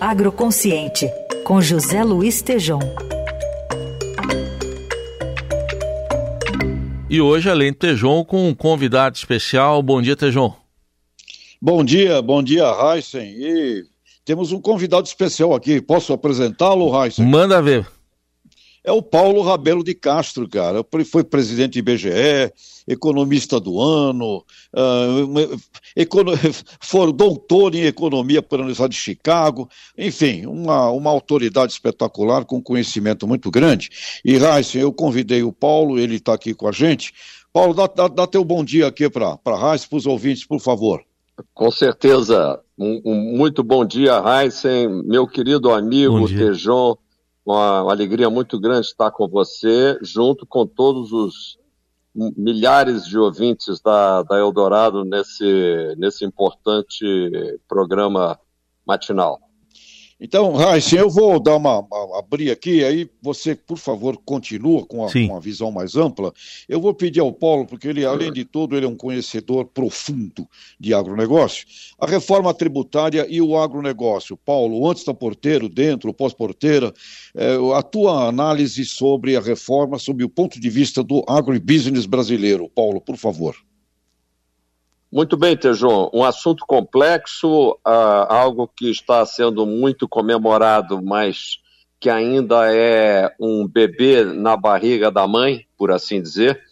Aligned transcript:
Agroconsciente, 0.00 1.06
com 1.44 1.60
José 1.60 2.02
Luiz 2.02 2.40
Tejom. 2.40 2.80
E 7.10 7.20
hoje, 7.20 7.50
além 7.50 7.70
do 7.70 7.76
Tejon, 7.76 8.24
com 8.24 8.48
um 8.48 8.54
convidado 8.54 9.16
especial. 9.16 9.82
Bom 9.82 10.00
dia, 10.00 10.16
Tejon. 10.16 10.54
Bom 11.60 11.84
dia, 11.84 12.22
bom 12.22 12.42
dia, 12.42 12.64
Heisen. 12.64 13.28
E 13.28 13.84
temos 14.24 14.52
um 14.52 14.60
convidado 14.60 15.06
especial 15.06 15.54
aqui. 15.54 15.82
Posso 15.82 16.14
apresentá-lo, 16.14 16.90
Heisen? 17.04 17.26
Manda 17.26 17.60
ver 17.60 17.86
é 18.90 18.92
o 18.92 19.00
Paulo 19.00 19.40
Rabelo 19.42 19.84
de 19.84 19.94
Castro, 19.94 20.48
cara. 20.48 20.84
Foi 21.04 21.22
presidente 21.22 21.74
do 21.74 21.78
IBGE, 21.78 22.52
economista 22.88 23.60
do 23.60 23.80
ano, 23.80 24.44
uh, 24.74 25.60
econo... 25.94 26.32
for 26.82 27.12
doutor 27.12 27.74
em 27.74 27.84
economia 27.84 28.42
pela 28.42 28.62
Universidade 28.62 28.94
de 28.94 29.00
Chicago, 29.00 29.68
enfim, 29.96 30.44
uma, 30.44 30.90
uma 30.90 31.10
autoridade 31.10 31.72
espetacular 31.72 32.44
com 32.44 32.60
conhecimento 32.60 33.28
muito 33.28 33.48
grande. 33.48 33.90
E, 34.24 34.36
Raíssa, 34.36 34.78
eu 34.78 34.92
convidei 34.92 35.44
o 35.44 35.52
Paulo, 35.52 35.98
ele 35.98 36.16
está 36.16 36.34
aqui 36.34 36.52
com 36.52 36.66
a 36.66 36.72
gente. 36.72 37.14
Paulo, 37.52 37.72
dá, 37.72 37.86
dá, 37.86 38.08
dá 38.08 38.26
teu 38.26 38.44
bom 38.44 38.64
dia 38.64 38.88
aqui 38.88 39.08
para 39.08 39.38
a 39.44 39.56
Raíssa, 39.56 39.86
para 39.88 39.98
os 39.98 40.06
ouvintes, 40.06 40.44
por 40.44 40.58
favor. 40.58 41.00
Com 41.54 41.70
certeza. 41.70 42.60
Um, 42.76 43.00
um 43.04 43.14
muito 43.36 43.62
bom 43.62 43.84
dia, 43.84 44.20
Heisen, 44.20 45.04
meu 45.04 45.28
querido 45.28 45.70
amigo 45.70 46.26
Tejon 46.26 46.96
uma, 47.50 47.90
alegria 47.90 48.30
muito 48.30 48.58
grande 48.58 48.86
estar 48.86 49.10
com 49.10 49.28
você, 49.28 49.98
junto 50.02 50.46
com 50.46 50.66
todos 50.66 51.12
os 51.12 51.58
milhares 52.14 53.06
de 53.06 53.18
ouvintes 53.18 53.80
da, 53.80 54.22
da 54.22 54.38
Eldorado 54.38 55.04
nesse, 55.04 55.94
nesse 55.96 56.24
importante 56.24 57.04
programa 57.68 58.38
matinal. 58.86 59.40
Então, 60.20 60.52
Raíssa, 60.52 60.96
eu 60.96 61.08
vou 61.08 61.40
dar 61.40 61.56
uma, 61.56 61.80
uma, 61.80 62.18
abrir 62.18 62.50
aqui, 62.50 62.84
aí 62.84 63.08
você, 63.22 63.54
por 63.54 63.78
favor, 63.78 64.18
continua 64.22 64.84
com 64.84 65.06
a, 65.06 65.10
com 65.10 65.34
a, 65.34 65.40
visão 65.40 65.72
mais 65.72 65.96
ampla. 65.96 66.30
Eu 66.68 66.78
vou 66.78 66.92
pedir 66.92 67.20
ao 67.20 67.32
Paulo, 67.32 67.64
porque 67.64 67.88
ele, 67.88 68.04
além 68.04 68.30
de 68.30 68.44
tudo, 68.44 68.76
ele 68.76 68.84
é 68.84 68.88
um 68.88 68.96
conhecedor 68.96 69.64
profundo 69.64 70.46
de 70.78 70.92
agronegócio. 70.92 71.66
A 71.98 72.06
reforma 72.06 72.52
tributária 72.52 73.26
e 73.30 73.40
o 73.40 73.56
agronegócio. 73.56 74.36
Paulo, 74.36 74.90
antes 74.90 75.04
da 75.04 75.14
porteiro, 75.14 75.70
dentro, 75.70 76.12
pós-porteira, 76.12 76.92
é, 77.34 77.56
a 77.74 77.82
tua 77.82 78.28
análise 78.28 78.84
sobre 78.84 79.36
a 79.36 79.40
reforma, 79.40 79.98
sob 79.98 80.22
o 80.22 80.28
ponto 80.28 80.60
de 80.60 80.68
vista 80.68 81.02
do 81.02 81.24
agribusiness 81.26 82.04
brasileiro. 82.04 82.68
Paulo, 82.68 83.00
por 83.00 83.16
favor. 83.16 83.56
Muito 85.12 85.36
bem, 85.36 85.56
Tejon. 85.56 86.08
Um 86.14 86.22
assunto 86.22 86.64
complexo, 86.66 87.72
uh, 87.72 88.26
algo 88.28 88.68
que 88.68 88.90
está 88.90 89.26
sendo 89.26 89.66
muito 89.66 90.08
comemorado, 90.08 91.02
mas 91.02 91.58
que 91.98 92.08
ainda 92.08 92.72
é 92.72 93.34
um 93.38 93.66
bebê 93.66 94.24
na 94.24 94.56
barriga 94.56 95.10
da 95.10 95.26
mãe, 95.26 95.66
por 95.76 95.90
assim 95.90 96.22
dizer. 96.22 96.62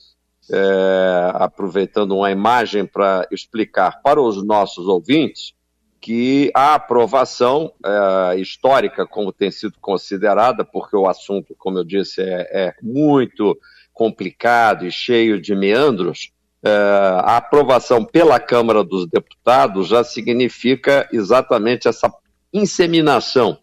É, 0.51 1.31
aproveitando 1.35 2.17
uma 2.17 2.31
imagem 2.31 2.87
para 2.87 3.29
explicar 3.31 4.01
para 4.01 4.19
os 4.19 4.43
nossos 4.43 4.87
ouvintes 4.87 5.53
que 6.01 6.51
a 6.55 6.75
aprovação 6.75 7.71
é, 7.85 8.41
histórica, 8.41 9.07
como 9.07 9.31
tem 9.31 9.51
sido 9.51 9.75
considerada, 9.79 10.65
porque 10.65 10.97
o 10.97 11.07
assunto, 11.07 11.55
como 11.59 11.79
eu 11.79 11.85
disse, 11.85 12.23
é, 12.23 12.49
é 12.51 12.75
muito 12.81 13.59
complicado 13.93 14.87
e 14.87 14.91
cheio 14.91 15.39
de 15.39 15.55
meandros, 15.55 16.33
é, 16.63 16.71
a 16.71 17.37
aprovação 17.37 18.05
pela 18.05 18.41
Câmara 18.41 18.83
dos 18.83 19.07
Deputados 19.07 19.89
já 19.89 20.03
significa 20.03 21.09
exatamente 21.13 21.87
essa 21.87 22.13
inseminação, 22.53 23.59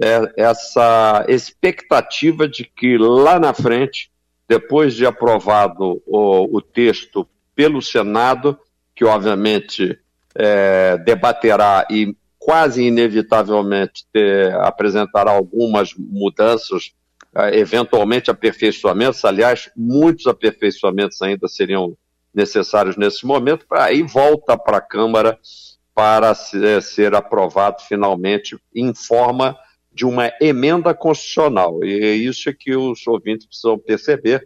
é, 0.00 0.32
essa 0.36 1.24
expectativa 1.28 2.48
de 2.48 2.64
que 2.64 2.98
lá 2.98 3.38
na 3.38 3.54
frente, 3.54 4.10
depois 4.48 4.94
de 4.94 5.06
aprovado 5.06 6.02
o, 6.06 6.56
o 6.56 6.60
texto 6.60 7.28
pelo 7.54 7.80
Senado, 7.80 8.58
que 8.94 9.04
obviamente 9.04 9.98
é, 10.34 10.96
debaterá 10.98 11.86
e 11.90 12.16
quase 12.38 12.82
inevitavelmente 12.82 14.04
apresentará 14.62 15.30
algumas 15.30 15.94
mudanças, 15.96 16.92
é, 17.34 17.58
eventualmente 17.58 18.30
aperfeiçoamentos, 18.30 19.24
aliás, 19.24 19.70
muitos 19.76 20.26
aperfeiçoamentos 20.26 21.22
ainda 21.22 21.46
seriam 21.46 21.96
necessários 22.34 22.96
nesse 22.96 23.26
momento, 23.26 23.66
para 23.66 23.84
aí 23.84 24.02
volta 24.02 24.56
para 24.56 24.78
a 24.78 24.82
Câmara 24.82 25.38
para 25.94 26.34
ser, 26.34 26.82
ser 26.82 27.14
aprovado 27.14 27.82
finalmente 27.82 28.56
em 28.74 28.94
forma 28.94 29.56
de 29.92 30.06
uma 30.06 30.32
emenda 30.40 30.94
constitucional. 30.94 31.84
E 31.84 31.92
é 31.92 32.14
isso 32.14 32.48
é 32.48 32.52
que 32.52 32.74
os 32.74 33.06
ouvintes 33.06 33.46
precisam 33.46 33.78
perceber, 33.78 34.44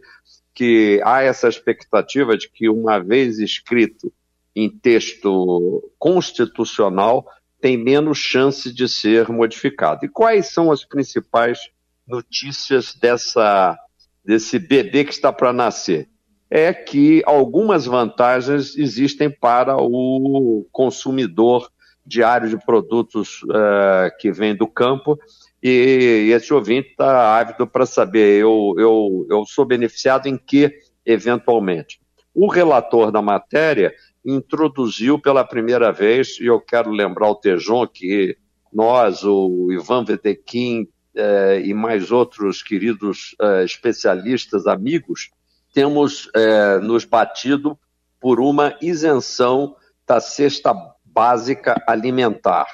que 0.53 0.99
há 1.05 1.21
essa 1.21 1.47
expectativa 1.47 2.37
de 2.37 2.49
que, 2.49 2.67
uma 2.67 2.99
vez 2.99 3.39
escrito 3.39 4.11
em 4.55 4.69
texto 4.69 5.89
constitucional, 5.97 7.25
tem 7.61 7.77
menos 7.77 8.17
chance 8.17 8.73
de 8.73 8.89
ser 8.89 9.29
modificado. 9.29 10.05
E 10.05 10.09
quais 10.09 10.47
são 10.47 10.71
as 10.71 10.83
principais 10.83 11.59
notícias 12.07 12.93
dessa, 12.95 13.77
desse 14.25 14.59
bebê 14.59 15.05
que 15.05 15.11
está 15.11 15.31
para 15.31 15.53
nascer? 15.53 16.09
É 16.49 16.73
que 16.73 17.21
algumas 17.25 17.85
vantagens 17.85 18.77
existem 18.77 19.29
para 19.29 19.75
o 19.77 20.65
consumidor 20.71 21.69
diário 22.05 22.49
de 22.49 22.57
produtos 22.65 23.43
uh, 23.43 24.09
que 24.17 24.31
vem 24.31 24.55
do 24.55 24.65
campo 24.65 25.19
e, 25.61 26.29
esse 26.31 26.53
ouvinte 26.53 26.89
está 26.89 27.37
ávido 27.37 27.67
para 27.67 27.85
saber, 27.85 28.41
eu, 28.41 28.73
eu, 28.77 29.27
eu 29.29 29.45
sou 29.45 29.65
beneficiado 29.65 30.27
em 30.27 30.37
que, 30.37 30.71
eventualmente? 31.05 31.99
O 32.33 32.47
relator 32.47 33.11
da 33.11 33.21
matéria 33.21 33.93
introduziu 34.23 35.19
pela 35.19 35.43
primeira 35.43 35.91
vez, 35.91 36.39
e 36.39 36.45
eu 36.45 36.59
quero 36.59 36.91
lembrar 36.91 37.29
o 37.29 37.35
Tejon 37.35 37.87
que 37.87 38.37
nós, 38.71 39.23
o 39.23 39.71
Ivan 39.71 40.03
Vetequim 40.03 40.87
eh, 41.15 41.61
e 41.65 41.73
mais 41.73 42.11
outros 42.11 42.61
queridos 42.61 43.35
eh, 43.41 43.63
especialistas, 43.63 44.67
amigos, 44.67 45.31
temos 45.77 46.27
é, 46.35 46.79
nos 46.79 47.05
batido 47.05 47.77
por 48.19 48.39
uma 48.39 48.75
isenção 48.81 49.75
da 50.07 50.19
cesta 50.19 50.73
básica 51.05 51.79
alimentar. 51.85 52.65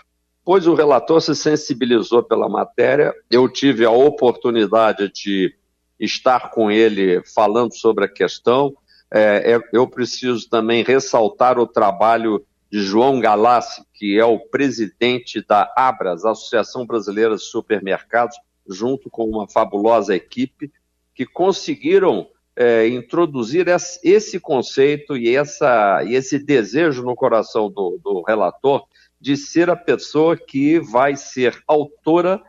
Pois 0.46 0.68
o 0.68 0.74
relator 0.74 1.20
se 1.20 1.36
sensibilizou 1.36 2.24
pela 2.24 2.48
matéria, 2.48 3.14
eu 3.30 3.50
tive 3.50 3.84
a 3.84 3.92
oportunidade 3.92 5.12
de 5.12 5.54
estar 6.00 6.50
com 6.52 6.72
ele 6.72 7.22
falando 7.26 7.76
sobre 7.76 8.06
a 8.06 8.08
questão. 8.08 8.74
É, 9.12 9.52
é 9.52 9.60
eu 9.74 9.86
preciso 9.86 10.50
também 10.50 10.82
ressaltar 10.82 11.60
o 11.60 11.68
trabalho 11.68 12.46
de 12.72 12.80
João 12.80 13.20
Galassi, 13.20 13.84
que 13.96 14.18
é 14.18 14.24
o 14.24 14.40
presidente 14.40 15.46
da 15.46 15.70
Abras, 15.76 16.24
Associação 16.24 16.86
Brasileira 16.86 17.36
de 17.36 17.44
Supermercados, 17.44 18.38
junto 18.66 19.10
com 19.10 19.26
uma 19.26 19.46
fabulosa 19.46 20.16
equipe, 20.16 20.72
que 21.14 21.26
conseguiram 21.26 22.30
é, 22.56 22.88
introduzir 22.88 23.68
esse 24.04 24.40
conceito 24.40 25.18
e, 25.18 25.36
essa, 25.36 26.04
e 26.04 26.16
esse 26.16 26.38
desejo 26.38 27.04
no 27.04 27.16
coração 27.16 27.70
do, 27.70 28.00
do 28.04 28.22
relator 28.22 28.84
de 29.20 29.36
ser 29.36 29.70
a 29.70 29.76
pessoa 29.76 30.38
que 30.38 30.80
vai 30.80 31.16
ser 31.16 31.62
autora 31.68 32.42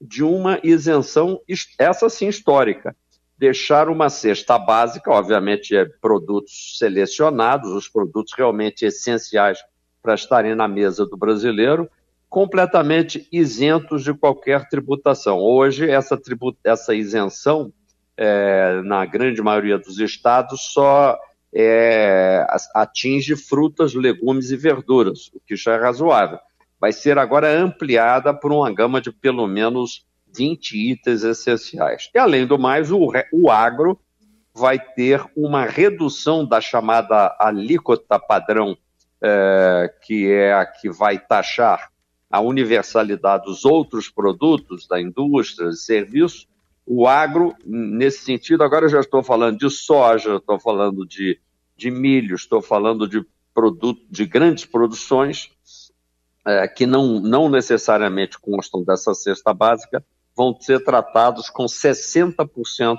de 0.00 0.22
uma 0.22 0.60
isenção, 0.62 1.40
essa 1.78 2.08
sim 2.08 2.28
histórica, 2.28 2.94
deixar 3.36 3.88
uma 3.88 4.08
cesta 4.08 4.58
básica, 4.58 5.10
obviamente 5.10 5.76
é 5.76 5.84
produtos 5.84 6.76
selecionados, 6.78 7.70
os 7.70 7.88
produtos 7.88 8.32
realmente 8.36 8.84
essenciais 8.84 9.58
para 10.02 10.14
estarem 10.14 10.54
na 10.54 10.68
mesa 10.68 11.04
do 11.04 11.16
brasileiro, 11.16 11.88
completamente 12.28 13.26
isentos 13.32 14.04
de 14.04 14.12
qualquer 14.12 14.68
tributação. 14.68 15.38
Hoje, 15.38 15.88
essa, 15.88 16.20
essa 16.62 16.94
isenção 16.94 17.72
é, 18.18 18.82
na 18.82 19.06
grande 19.06 19.40
maioria 19.40 19.78
dos 19.78 20.00
estados, 20.00 20.72
só 20.72 21.16
é, 21.54 22.44
atinge 22.74 23.36
frutas, 23.36 23.94
legumes 23.94 24.50
e 24.50 24.56
verduras, 24.56 25.30
o 25.32 25.40
que 25.40 25.54
já 25.54 25.74
é 25.74 25.78
razoável. 25.78 26.38
Vai 26.80 26.92
ser 26.92 27.16
agora 27.16 27.48
ampliada 27.48 28.34
por 28.34 28.52
uma 28.52 28.72
gama 28.72 29.00
de 29.00 29.12
pelo 29.12 29.46
menos 29.46 30.04
20 30.36 30.90
itens 30.90 31.22
essenciais. 31.22 32.10
E, 32.12 32.18
além 32.18 32.44
do 32.44 32.58
mais, 32.58 32.90
o, 32.90 33.12
o 33.32 33.50
agro 33.50 33.98
vai 34.52 34.78
ter 34.78 35.24
uma 35.36 35.64
redução 35.64 36.44
da 36.44 36.60
chamada 36.60 37.36
alíquota 37.38 38.18
padrão, 38.18 38.76
é, 39.22 39.92
que 40.02 40.30
é 40.30 40.52
a 40.52 40.66
que 40.66 40.90
vai 40.90 41.18
taxar 41.18 41.88
a 42.30 42.40
universalidade 42.40 43.44
dos 43.44 43.64
outros 43.64 44.08
produtos 44.08 44.86
da 44.86 45.00
indústria 45.00 45.68
e 45.68 45.76
serviços, 45.76 46.46
o 46.90 47.06
agro, 47.06 47.54
nesse 47.66 48.24
sentido, 48.24 48.64
agora 48.64 48.86
eu 48.86 48.88
já 48.88 49.00
estou 49.00 49.22
falando 49.22 49.58
de 49.58 49.68
soja, 49.68 50.36
estou 50.36 50.58
falando 50.58 51.06
de, 51.06 51.38
de 51.76 51.90
milho, 51.90 52.34
estou 52.34 52.62
falando 52.62 53.06
de, 53.06 53.22
produto, 53.52 54.00
de 54.08 54.24
grandes 54.24 54.64
produções, 54.64 55.50
é, 56.46 56.66
que 56.66 56.86
não, 56.86 57.20
não 57.20 57.48
necessariamente 57.48 58.38
constam 58.38 58.82
dessa 58.82 59.12
cesta 59.12 59.52
básica 59.52 60.02
vão 60.34 60.56
ser 60.60 60.82
tratados 60.84 61.50
com 61.50 61.64
60% 61.64 62.98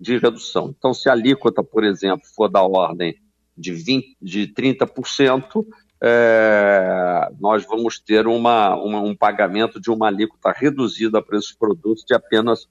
de 0.00 0.16
redução. 0.16 0.72
Então, 0.78 0.94
se 0.94 1.08
a 1.10 1.12
alíquota, 1.12 1.62
por 1.62 1.84
exemplo, 1.84 2.24
for 2.34 2.48
da 2.48 2.62
ordem 2.62 3.20
de, 3.56 3.72
20, 3.72 4.16
de 4.22 4.46
30%, 4.54 5.66
é, 6.00 7.28
nós 7.40 7.66
vamos 7.66 7.98
ter 7.98 8.26
uma, 8.26 8.76
uma, 8.76 9.00
um 9.00 9.16
pagamento 9.16 9.80
de 9.80 9.90
uma 9.90 10.06
alíquota 10.06 10.52
reduzida 10.52 11.20
para 11.20 11.36
esses 11.36 11.52
produtos 11.52 12.04
de 12.06 12.14
apenas 12.14 12.68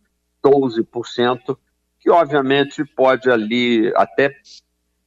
12%, 0.49 1.57
que 1.99 2.09
obviamente 2.09 2.85
pode 2.85 3.29
ali 3.29 3.91
até 3.95 4.33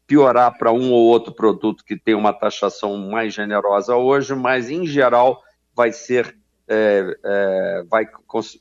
piorar 0.06 0.58
para 0.58 0.72
um 0.72 0.90
ou 0.90 1.06
outro 1.06 1.32
produto 1.32 1.84
que 1.84 1.96
tem 1.96 2.14
uma 2.14 2.32
taxação 2.32 2.96
mais 2.96 3.32
generosa 3.32 3.94
hoje, 3.94 4.34
mas 4.34 4.68
em 4.68 4.84
geral 4.84 5.40
vai 5.74 5.92
ser, 5.92 6.36
é, 6.68 7.16
é, 7.24 7.84
vai, 7.88 8.08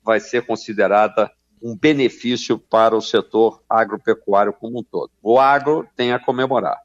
vai 0.03 0.19
ser 0.19 0.45
considerada 0.45 1.31
um 1.61 1.75
benefício 1.75 2.57
para 2.57 2.95
o 2.95 3.01
setor 3.01 3.61
agropecuário 3.67 4.53
como 4.53 4.79
um 4.79 4.83
todo. 4.83 5.11
O 5.21 5.39
agro 5.39 5.87
tem 5.95 6.13
a 6.13 6.19
comemorar. 6.19 6.77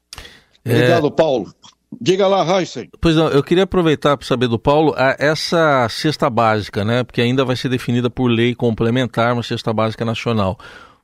Obrigado, 0.65 1.11
Paulo. 1.11 1.53
Diga 1.99 2.27
lá, 2.27 2.45
Heisen. 2.45 2.89
Pois 2.99 3.15
não, 3.15 3.29
eu 3.29 3.43
queria 3.43 3.63
aproveitar 3.63 4.17
para 4.17 4.27
saber 4.27 4.47
do 4.47 4.59
Paulo 4.59 4.93
essa 5.17 5.87
cesta 5.89 6.29
básica, 6.29 6.83
né? 6.83 7.03
Porque 7.03 7.21
ainda 7.21 7.45
vai 7.45 7.55
ser 7.55 7.69
definida 7.69 8.09
por 8.09 8.27
lei 8.27 8.53
complementar 8.53 9.33
uma 9.33 9.43
cesta 9.43 9.73
básica 9.73 10.03
nacional. 10.03 10.57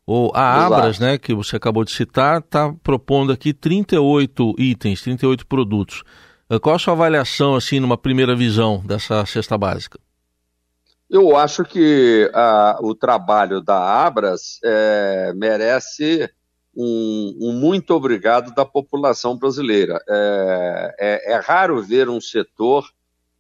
O, 0.05 0.31
a 0.33 0.65
Abras, 0.65 0.99
né, 0.99 1.17
que 1.17 1.33
você 1.33 1.55
acabou 1.55 1.85
de 1.85 1.91
citar, 1.91 2.39
está 2.39 2.73
propondo 2.83 3.31
aqui 3.31 3.53
38 3.53 4.55
itens, 4.57 5.01
38 5.01 5.45
produtos. 5.45 6.03
Eh, 6.49 6.59
qual 6.59 6.75
a 6.75 6.79
sua 6.79 6.93
avaliação, 6.93 7.55
assim, 7.55 7.79
numa 7.79 7.97
primeira 7.97 8.35
visão 8.35 8.81
dessa 8.85 9.25
cesta 9.25 9.57
básica? 9.57 9.99
Eu 11.09 11.37
acho 11.37 11.63
que 11.63 12.29
a, 12.33 12.77
o 12.81 12.95
trabalho 12.95 13.61
da 13.61 13.77
Abras 13.77 14.59
é, 14.63 15.33
merece 15.35 16.29
um, 16.75 17.38
um, 17.41 17.53
muito 17.53 17.94
obrigado 17.94 18.53
da 18.53 18.65
população 18.65 19.38
brasileira. 19.38 20.01
É, 20.07 20.95
é, 21.00 21.33
é 21.33 21.39
raro 21.39 21.81
ver 21.81 22.09
um 22.09 22.21
setor 22.21 22.89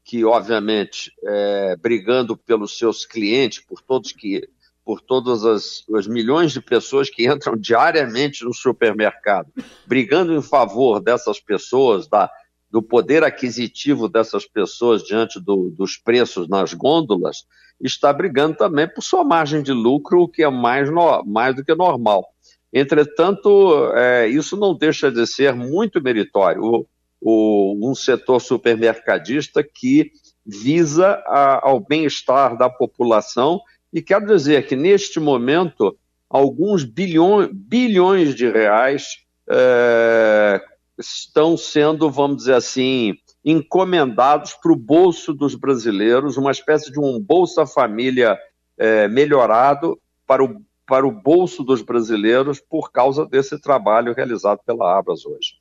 que, 0.03 0.25
obviamente, 0.25 1.11
é, 1.23 1.75
brigando 1.77 2.35
pelos 2.35 2.77
seus 2.77 3.05
clientes, 3.05 3.59
por 3.59 3.81
todos 3.81 4.11
que 4.11 4.47
por 4.83 4.99
todas 4.99 5.45
as, 5.45 5.83
as, 5.95 6.07
milhões 6.07 6.51
de 6.51 6.59
pessoas 6.59 7.07
que 7.07 7.27
entram 7.27 7.55
diariamente 7.55 8.43
no 8.43 8.51
supermercado, 8.51 9.47
brigando 9.85 10.33
em 10.33 10.41
favor 10.41 10.99
dessas 10.99 11.39
pessoas, 11.39 12.07
da, 12.07 12.29
do 12.69 12.81
poder 12.81 13.23
aquisitivo 13.23 14.09
dessas 14.09 14.45
pessoas 14.45 15.03
diante 15.03 15.39
do, 15.39 15.69
dos 15.69 15.97
preços 15.97 16.47
nas 16.49 16.73
gôndolas, 16.73 17.45
está 17.79 18.11
brigando 18.11 18.57
também 18.57 18.87
por 18.87 19.03
sua 19.03 19.23
margem 19.23 19.61
de 19.61 19.71
lucro, 19.71 20.23
o 20.23 20.27
que 20.27 20.43
é 20.43 20.49
mais, 20.49 20.89
no, 20.89 21.23
mais 21.25 21.55
do 21.55 21.63
que 21.63 21.75
normal. 21.75 22.25
Entretanto, 22.73 23.91
é, 23.93 24.27
isso 24.27 24.55
não 24.55 24.73
deixa 24.73 25.11
de 25.11 25.25
ser 25.27 25.53
muito 25.53 26.01
meritório. 26.01 26.63
O, 26.63 26.87
o, 27.21 27.89
um 27.89 27.93
setor 27.93 28.39
supermercadista 28.39 29.63
que 29.63 30.11
visa 30.45 31.21
a, 31.27 31.67
ao 31.67 31.79
bem-estar 31.79 32.57
da 32.57 32.69
população, 32.69 33.61
e 33.93 34.01
quero 34.01 34.25
dizer 34.25 34.67
que 34.67 34.75
neste 34.75 35.19
momento, 35.19 35.95
alguns 36.29 36.83
bilhões, 36.83 37.49
bilhões 37.51 38.33
de 38.33 38.49
reais 38.49 39.17
é, 39.49 40.61
estão 40.97 41.57
sendo, 41.57 42.09
vamos 42.09 42.37
dizer 42.37 42.53
assim, 42.53 43.15
encomendados 43.43 44.53
para 44.53 44.71
o 44.71 44.75
bolso 44.75 45.33
dos 45.33 45.55
brasileiros, 45.55 46.37
uma 46.37 46.51
espécie 46.51 46.91
de 46.91 46.99
um 46.99 47.19
Bolsa 47.19 47.65
Família 47.65 48.37
é, 48.77 49.07
melhorado 49.07 49.99
para 50.25 50.43
o 50.43 50.61
para 50.85 51.07
o 51.07 51.11
bolso 51.11 51.63
dos 51.63 51.81
brasileiros 51.81 52.59
por 52.59 52.91
causa 52.91 53.25
desse 53.25 53.59
trabalho 53.59 54.13
realizado 54.13 54.59
pela 54.65 54.97
Abras 54.97 55.25
hoje. 55.25 55.55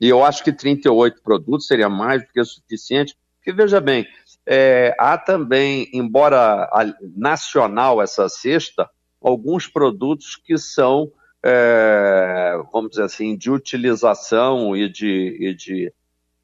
E 0.00 0.08
eu 0.08 0.24
acho 0.24 0.42
que 0.42 0.52
38 0.52 1.22
produtos 1.22 1.66
seria 1.66 1.88
mais 1.88 2.22
do 2.22 2.32
que 2.32 2.44
suficiente, 2.44 3.16
porque 3.36 3.52
veja 3.52 3.80
bem, 3.80 4.06
é, 4.44 4.94
há 4.98 5.16
também, 5.16 5.88
embora 5.92 6.68
nacional 7.16 8.02
essa 8.02 8.28
cesta, 8.28 8.88
alguns 9.20 9.66
produtos 9.66 10.36
que 10.36 10.58
são, 10.58 11.10
é, 11.44 12.60
vamos 12.72 12.90
dizer 12.90 13.04
assim, 13.04 13.36
de 13.36 13.50
utilização 13.50 14.76
e 14.76 14.88
de, 14.88 15.36
e 15.40 15.54
de 15.54 15.92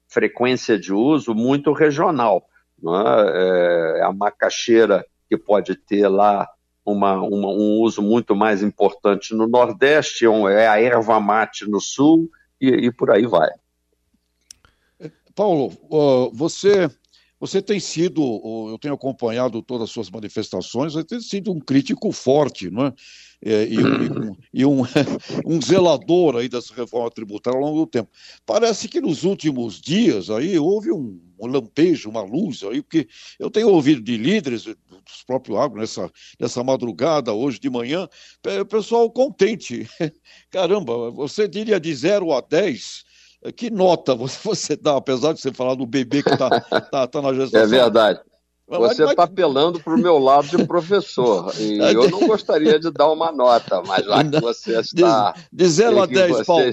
frequência 0.07 0.77
de 0.77 0.93
uso 0.93 1.33
muito 1.33 1.71
regional. 1.73 2.47
É? 2.85 3.99
é? 3.99 4.03
a 4.03 4.11
macaxeira 4.11 5.05
que 5.29 5.37
pode 5.37 5.75
ter 5.75 6.07
lá 6.07 6.47
uma, 6.85 7.21
uma, 7.21 7.47
um 7.49 7.79
uso 7.79 8.01
muito 8.01 8.35
mais 8.35 8.61
importante 8.61 9.33
no 9.33 9.47
Nordeste, 9.47 10.25
é 10.25 10.67
a 10.67 10.81
erva 10.81 11.19
mate 11.19 11.69
no 11.69 11.79
Sul 11.79 12.29
e, 12.59 12.67
e 12.67 12.91
por 12.91 13.11
aí 13.11 13.25
vai. 13.25 13.49
Paulo, 15.35 15.71
você 16.33 16.89
você 17.43 17.61
tem 17.61 17.77
sido, 17.77 18.21
eu 18.71 18.77
tenho 18.79 18.93
acompanhado 18.93 19.61
todas 19.61 19.89
as 19.89 19.89
suas 19.89 20.09
manifestações, 20.09 20.93
você 20.93 21.03
tem 21.03 21.19
sido 21.19 21.51
um 21.51 21.59
crítico 21.59 22.09
forte, 22.13 22.69
não 22.69 22.85
é? 22.85 22.93
É 23.45 23.67
e, 23.67 23.77
um, 23.77 24.35
e 24.53 24.65
um, 24.65 24.81
um, 25.45 25.61
zelador 25.61 26.37
aí 26.37 26.47
dessa 26.47 26.73
reforma 26.73 27.11
tributária 27.11 27.59
ao 27.59 27.65
longo 27.65 27.79
do 27.81 27.87
tempo. 27.87 28.09
Parece 28.45 28.87
que 28.87 29.01
nos 29.01 29.23
últimos 29.23 29.81
dias 29.81 30.29
aí 30.29 30.57
houve 30.57 30.91
um, 30.91 31.19
um 31.39 31.47
lampejo, 31.47 32.09
uma 32.09 32.21
luz 32.21 32.63
aí, 32.63 32.81
porque 32.81 33.07
eu 33.37 33.49
tenho 33.49 33.69
ouvido 33.69 34.01
de 34.01 34.17
líderes 34.17 34.63
dos 34.63 35.23
próprios 35.27 35.59
agro 35.59 35.79
nessa, 35.79 36.09
nessa 36.39 36.63
madrugada, 36.63 37.33
hoje 37.33 37.59
de 37.59 37.69
manhã, 37.69 38.07
o 38.61 38.65
pessoal 38.65 39.09
contente. 39.11 39.87
Caramba, 40.49 41.11
você 41.11 41.47
diria 41.47 41.79
de 41.79 41.93
0 41.93 42.31
a 42.31 42.41
10 42.41 43.03
que 43.57 43.69
nota 43.69 44.15
você 44.15 44.75
dá, 44.77 44.95
apesar 44.95 45.33
de 45.33 45.41
você 45.41 45.51
falar 45.51 45.75
do 45.75 45.85
bebê 45.85 46.23
que 46.23 46.29
está 46.29 46.61
tá, 46.61 47.07
tá 47.07 47.21
na 47.21 47.33
gestação? 47.33 47.59
É 47.59 47.67
verdade. 47.67 48.21
Você 48.67 49.03
está 49.03 49.23
apelando 49.23 49.79
para 49.79 49.93
o 49.93 49.97
meu 49.97 50.17
lado 50.17 50.47
de 50.47 50.65
professor. 50.65 51.53
E 51.59 51.77
eu 51.77 52.09
não 52.09 52.27
gostaria 52.27 52.79
de 52.79 52.91
dar 52.91 53.11
uma 53.11 53.31
nota, 53.31 53.81
mas 53.85 54.05
já 54.05 54.23
que 54.23 54.39
você 54.39 54.79
está. 54.79 55.35
De 55.51 55.67
0 55.67 56.01
a 56.01 56.05
10, 56.05 56.45
Paulo. 56.45 56.71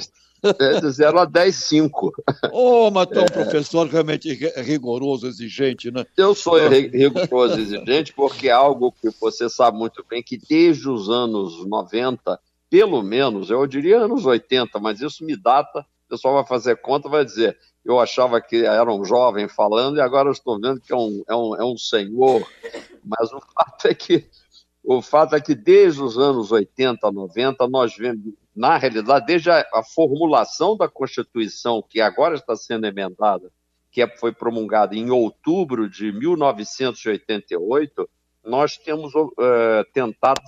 É 0.58 0.80
de 0.80 0.90
0 0.90 1.18
a 1.18 1.24
10, 1.26 1.54
5. 1.54 2.12
Oh, 2.52 2.90
mas 2.90 3.08
é 3.12 3.20
um 3.20 3.26
professor 3.26 3.86
realmente 3.86 4.32
rigoroso, 4.56 5.26
exigente, 5.26 5.90
né? 5.90 6.06
Eu 6.16 6.34
sou 6.34 6.56
rigoroso, 6.56 7.60
exigente, 7.60 8.12
porque 8.12 8.48
é 8.48 8.52
algo 8.52 8.92
que 8.92 9.10
você 9.20 9.48
sabe 9.48 9.76
muito 9.76 10.04
bem 10.08 10.22
que 10.22 10.38
desde 10.38 10.88
os 10.88 11.10
anos 11.10 11.66
90, 11.66 12.38
pelo 12.70 13.02
menos, 13.02 13.50
eu 13.50 13.66
diria 13.66 13.98
anos 13.98 14.24
80, 14.24 14.78
mas 14.80 15.00
isso 15.00 15.24
me 15.24 15.36
data 15.36 15.84
o 16.10 16.10
pessoal 16.10 16.34
vai 16.34 16.44
fazer 16.44 16.76
conta 16.78 17.08
vai 17.08 17.24
dizer, 17.24 17.56
eu 17.84 17.98
achava 17.98 18.40
que 18.40 18.64
era 18.64 18.92
um 18.92 19.04
jovem 19.04 19.48
falando 19.48 19.96
e 19.96 20.00
agora 20.00 20.30
estou 20.30 20.60
vendo 20.60 20.80
que 20.80 20.92
é 20.92 20.96
um, 20.96 21.22
é 21.28 21.34
um, 21.34 21.56
é 21.56 21.64
um 21.64 21.76
senhor. 21.76 22.46
Mas 23.04 23.32
o 23.32 23.40
fato 23.40 23.88
é 23.88 23.94
que 23.94 24.28
o 24.82 25.02
fato 25.02 25.34
é 25.34 25.40
que 25.40 25.54
desde 25.54 26.02
os 26.02 26.18
anos 26.18 26.50
80, 26.50 27.10
90, 27.10 27.68
nós 27.68 27.96
vemos, 27.96 28.34
na 28.56 28.76
realidade, 28.76 29.26
desde 29.26 29.50
a, 29.50 29.64
a 29.74 29.82
formulação 29.82 30.76
da 30.76 30.88
Constituição, 30.88 31.82
que 31.86 32.00
agora 32.00 32.34
está 32.34 32.56
sendo 32.56 32.86
emendada, 32.86 33.52
que 33.90 34.02
é, 34.02 34.08
foi 34.16 34.32
promulgada 34.32 34.96
em 34.96 35.10
outubro 35.10 35.88
de 35.88 36.10
1988, 36.12 38.08
nós 38.44 38.78
temos 38.78 39.14
uh, 39.14 39.28
tentado 39.92 40.40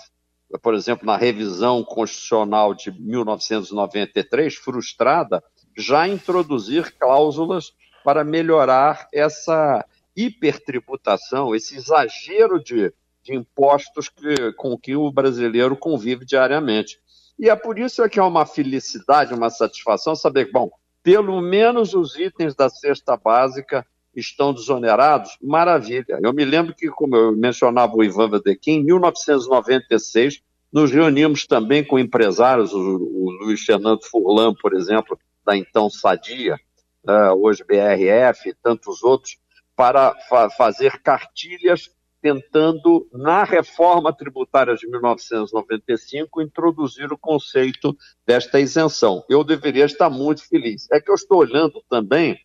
por 0.61 0.75
exemplo, 0.75 1.07
na 1.07 1.17
revisão 1.17 1.83
constitucional 1.83 2.75
de 2.75 2.91
1993, 2.91 4.55
frustrada, 4.55 5.43
já 5.77 6.07
introduzir 6.09 6.93
cláusulas 6.99 7.73
para 8.05 8.25
melhorar 8.25 9.09
essa 9.13 9.85
hipertributação, 10.17 11.55
esse 11.55 11.77
exagero 11.77 12.63
de, 12.63 12.93
de 13.23 13.35
impostos 13.35 14.09
que, 14.09 14.53
com 14.55 14.77
que 14.77 14.95
o 14.95 15.11
brasileiro 15.11 15.77
convive 15.77 16.25
diariamente. 16.25 16.99
E 17.39 17.49
é 17.49 17.57
por 17.57 17.79
isso 17.79 18.07
que 18.09 18.19
é 18.19 18.23
uma 18.23 18.45
felicidade, 18.45 19.35
uma 19.35 19.51
satisfação 19.51 20.15
saber 20.15 20.47
que, 20.47 20.53
bom, 20.53 20.71
pelo 21.03 21.41
menos 21.41 21.95
os 21.95 22.17
itens 22.17 22.55
da 22.55 22.69
cesta 22.69 23.17
básica 23.17 23.85
estão 24.15 24.53
desonerados, 24.53 25.39
maravilha. 25.43 26.21
Eu 26.23 26.33
me 26.33 26.45
lembro 26.45 26.75
que, 26.75 26.89
como 26.89 27.17
eu 27.17 27.37
mencionava 27.37 27.97
o 27.97 28.05
Ivan 28.05 28.29
Vadequim, 28.29 28.73
em 28.73 28.85
1996, 28.85 30.43
nos 30.73 30.91
reunimos 30.91 31.47
também 31.47 31.85
com 31.85 31.99
empresários, 31.99 32.73
o, 32.73 32.79
o 32.79 33.31
Luiz 33.43 33.63
Fernando 33.63 34.03
Furlan, 34.05 34.55
por 34.55 34.75
exemplo, 34.75 35.19
da 35.45 35.57
então 35.57 35.91
Sadia, 35.91 36.59
uh, 37.05 37.35
hoje 37.35 37.65
BRF 37.65 38.49
e 38.49 38.55
tantos 38.55 39.03
outros, 39.03 39.39
para 39.75 40.15
fa 40.29 40.51
fazer 40.51 41.01
cartilhas 41.03 41.91
tentando, 42.23 43.09
na 43.13 43.43
reforma 43.43 44.13
tributária 44.13 44.77
de 44.77 44.89
1995, 44.89 46.41
introduzir 46.41 47.13
o 47.13 47.19
conceito 47.19 47.97
desta 48.25 48.61
isenção. 48.61 49.25
Eu 49.29 49.43
deveria 49.43 49.85
estar 49.85 50.09
muito 50.09 50.47
feliz. 50.49 50.89
É 50.93 51.01
que 51.01 51.11
eu 51.11 51.17
estou 51.17 51.39
olhando 51.39 51.83
também, 51.91 52.39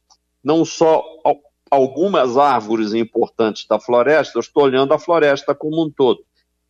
não 0.44 0.66
só 0.66 1.04
algumas 1.70 2.38
árvores 2.38 2.94
importantes 2.94 3.68
da 3.68 3.80
floresta, 3.80 4.38
eu 4.38 4.42
estou 4.42 4.64
olhando 4.64 4.94
a 4.94 5.00
floresta 5.00 5.54
como 5.54 5.86
um 5.86 5.92
todo. 5.92 6.26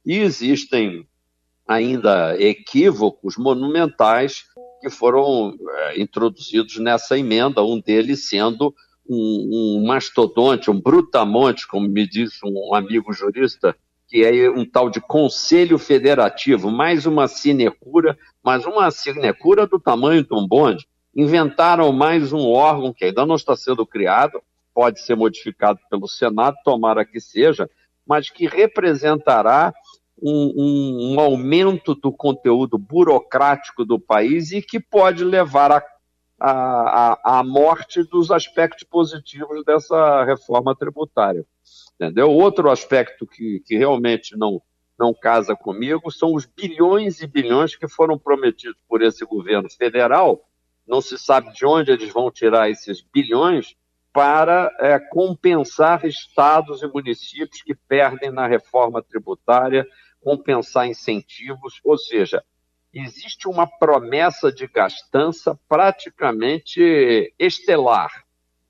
E 0.05 0.17
existem 0.17 1.07
ainda 1.65 2.39
equívocos 2.41 3.37
monumentais 3.37 4.45
que 4.87 4.95
foram 4.95 5.55
é, 5.69 6.01
introduzidos 6.01 6.77
nessa 6.77 7.17
emenda, 7.17 7.61
um 7.61 7.79
deles 7.79 8.27
sendo 8.29 8.73
um, 9.09 9.79
um, 9.79 9.85
mastodonte, 9.85 10.71
um 10.71 10.79
brutamonte, 10.79 11.67
como 11.67 11.87
me 11.87 12.07
disse 12.07 12.39
um 12.43 12.73
amigo 12.73 13.13
jurista, 13.13 13.75
que 14.07 14.23
é 14.23 14.49
um 14.49 14.65
tal 14.65 14.89
de 14.89 15.01
Conselho 15.01 15.77
Federativo, 15.77 16.71
mais 16.71 17.05
uma 17.05 17.27
sinecura, 17.27 18.17
mas 18.43 18.65
uma 18.65 18.89
sinecura 18.89 19.67
do 19.67 19.79
tamanho 19.79 20.23
de 20.23 20.33
um 20.33 20.47
bonde. 20.47 20.87
Inventaram 21.15 21.91
mais 21.91 22.31
um 22.31 22.47
órgão 22.47 22.93
que 22.93 23.05
ainda 23.05 23.25
não 23.25 23.35
está 23.35 23.55
sendo 23.55 23.85
criado, 23.85 24.41
pode 24.73 25.01
ser 25.01 25.15
modificado 25.15 25.79
pelo 25.89 26.07
Senado, 26.07 26.55
tomara 26.63 27.03
que 27.03 27.19
seja, 27.19 27.69
mas 28.05 28.29
que 28.29 28.47
representará 28.47 29.73
um, 30.21 30.53
um, 30.55 31.13
um, 31.13 31.19
aumento 31.19 31.93
do 31.95 32.11
conteúdo 32.11 32.77
burocrático 32.77 33.85
do 33.85 33.99
país 33.99 34.51
e 34.51 34.61
que 34.61 34.79
pode 34.79 35.23
levar 35.23 35.71
à 35.71 35.83
a, 36.39 36.51
a, 36.51 37.39
a, 37.39 37.43
morte 37.43 38.03
dos 38.03 38.29
aspectos 38.29 38.83
positivos 38.83 39.63
dessa 39.65 40.23
reforma 40.23 40.75
tributária. 40.75 41.45
Entendeu? 41.95 42.29
Outro 42.29 42.69
aspecto 42.69 43.25
que, 43.25 43.61
que 43.65 43.75
realmente 43.75 44.37
não, 44.37 44.61
não 44.99 45.13
casa 45.13 45.55
comigo 45.55 46.11
são 46.11 46.33
os 46.33 46.45
bilhões 46.45 47.21
e 47.21 47.27
bilhões 47.27 47.75
que 47.75 47.87
foram 47.87 48.19
prometidos 48.19 48.79
por 48.87 49.01
esse 49.01 49.25
governo 49.25 49.69
federal. 49.69 50.47
Não 50.87 51.01
se 51.01 51.17
sabe 51.17 51.51
de 51.53 51.65
onde 51.65 51.91
eles 51.91 52.13
vão 52.13 52.29
tirar 52.29 52.69
esses 52.69 53.01
bilhões 53.01 53.75
para 54.13 54.71
é, 54.79 54.99
compensar 54.99 56.05
estados 56.05 56.81
e 56.81 56.87
municípios 56.87 57.61
que 57.61 57.75
perdem 57.75 58.31
na 58.31 58.47
reforma 58.47 59.01
tributária 59.01 59.85
compensar 60.21 60.87
incentivos, 60.87 61.79
ou 61.83 61.97
seja, 61.97 62.43
existe 62.93 63.47
uma 63.47 63.67
promessa 63.67 64.51
de 64.51 64.67
gastança 64.67 65.57
praticamente 65.67 67.33
estelar. 67.39 68.09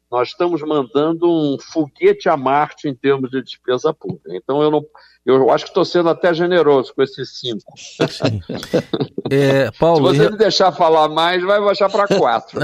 Nós 0.09 0.29
estamos 0.29 0.61
mandando 0.61 1.29
um 1.29 1.57
foguete 1.59 2.29
a 2.29 2.37
Marte 2.37 2.87
em 2.87 2.95
termos 2.95 3.29
de 3.29 3.41
despesa 3.41 3.93
pública. 3.93 4.29
Então, 4.31 4.61
eu, 4.61 4.71
não, 4.71 4.85
eu 5.25 5.51
acho 5.51 5.65
que 5.65 5.71
estou 5.71 5.83
sendo 5.83 6.07
até 6.07 6.33
generoso 6.33 6.93
com 6.95 7.03
esses 7.03 7.39
cinco. 7.39 7.73
É, 9.29 9.69
Paulo, 9.71 10.13
Se 10.13 10.19
você 10.19 10.29
me 10.29 10.37
deixar 10.37 10.71
falar 10.71 11.09
mais, 11.09 11.43
vai 11.43 11.59
baixar 11.59 11.89
para 11.89 12.07
quatro. 12.07 12.61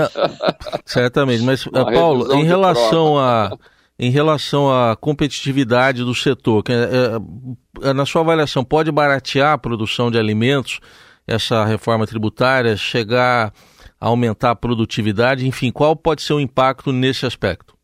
Certamente, 0.86 1.44
mas, 1.44 1.66
Paulo, 1.66 2.34
em 2.36 2.46
relação 2.46 3.20
a 3.20 3.52
em 4.00 4.10
relação 4.10 4.72
à 4.72 4.96
competitividade 4.96 6.04
do 6.04 6.16
setor. 6.16 6.64
É, 6.70 6.74
é, 6.74 7.20
na 7.94 8.06
sua 8.06 8.22
avaliação, 8.22 8.64
pode 8.64 8.92
baratear 8.92 9.54
a 9.54 9.58
produção 9.58 10.12
de 10.12 10.18
alimentos, 10.18 10.80
essa 11.26 11.66
reforma 11.66 12.06
tributária, 12.06 12.78
chegar 12.78 13.54
a 14.00 14.08
aumentar 14.08 14.52
a 14.52 14.56
produtividade? 14.56 15.48
Enfim, 15.48 15.72
qual 15.72 15.96
pode 15.96 16.22
ser 16.22 16.34
o 16.34 16.40
impacto 16.40 16.92
nesse 16.92 17.26
aspecto? 17.26 17.76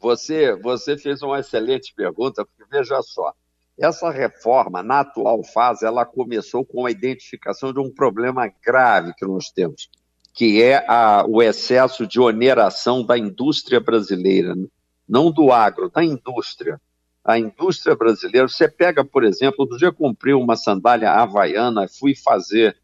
Você, 0.00 0.56
você 0.56 0.96
fez 0.96 1.22
uma 1.22 1.40
excelente 1.40 1.92
pergunta, 1.94 2.44
porque 2.44 2.64
veja 2.70 3.02
só, 3.02 3.32
essa 3.78 4.08
reforma, 4.10 4.82
na 4.82 5.00
atual 5.00 5.42
fase, 5.42 5.84
ela 5.84 6.04
começou 6.04 6.64
com 6.64 6.86
a 6.86 6.90
identificação 6.90 7.72
de 7.72 7.80
um 7.80 7.92
problema 7.92 8.48
grave 8.64 9.12
que 9.16 9.26
nós 9.26 9.50
temos, 9.50 9.90
que 10.32 10.62
é 10.62 10.84
a, 10.88 11.24
o 11.26 11.42
excesso 11.42 12.06
de 12.06 12.20
oneração 12.20 13.04
da 13.04 13.18
indústria 13.18 13.80
brasileira 13.80 14.54
não 15.08 15.30
do 15.30 15.52
agro, 15.52 15.90
da 15.90 16.02
indústria. 16.02 16.80
A 17.24 17.38
indústria 17.38 17.96
brasileira, 17.96 18.46
você 18.46 18.68
pega, 18.68 19.02
por 19.02 19.24
exemplo, 19.24 19.56
outro 19.60 19.78
dia 19.78 19.88
eu 19.88 19.94
comprei 19.94 20.34
uma 20.34 20.56
sandália 20.56 21.10
havaiana, 21.10 21.88
fui 21.88 22.14
fazer, 22.14 22.76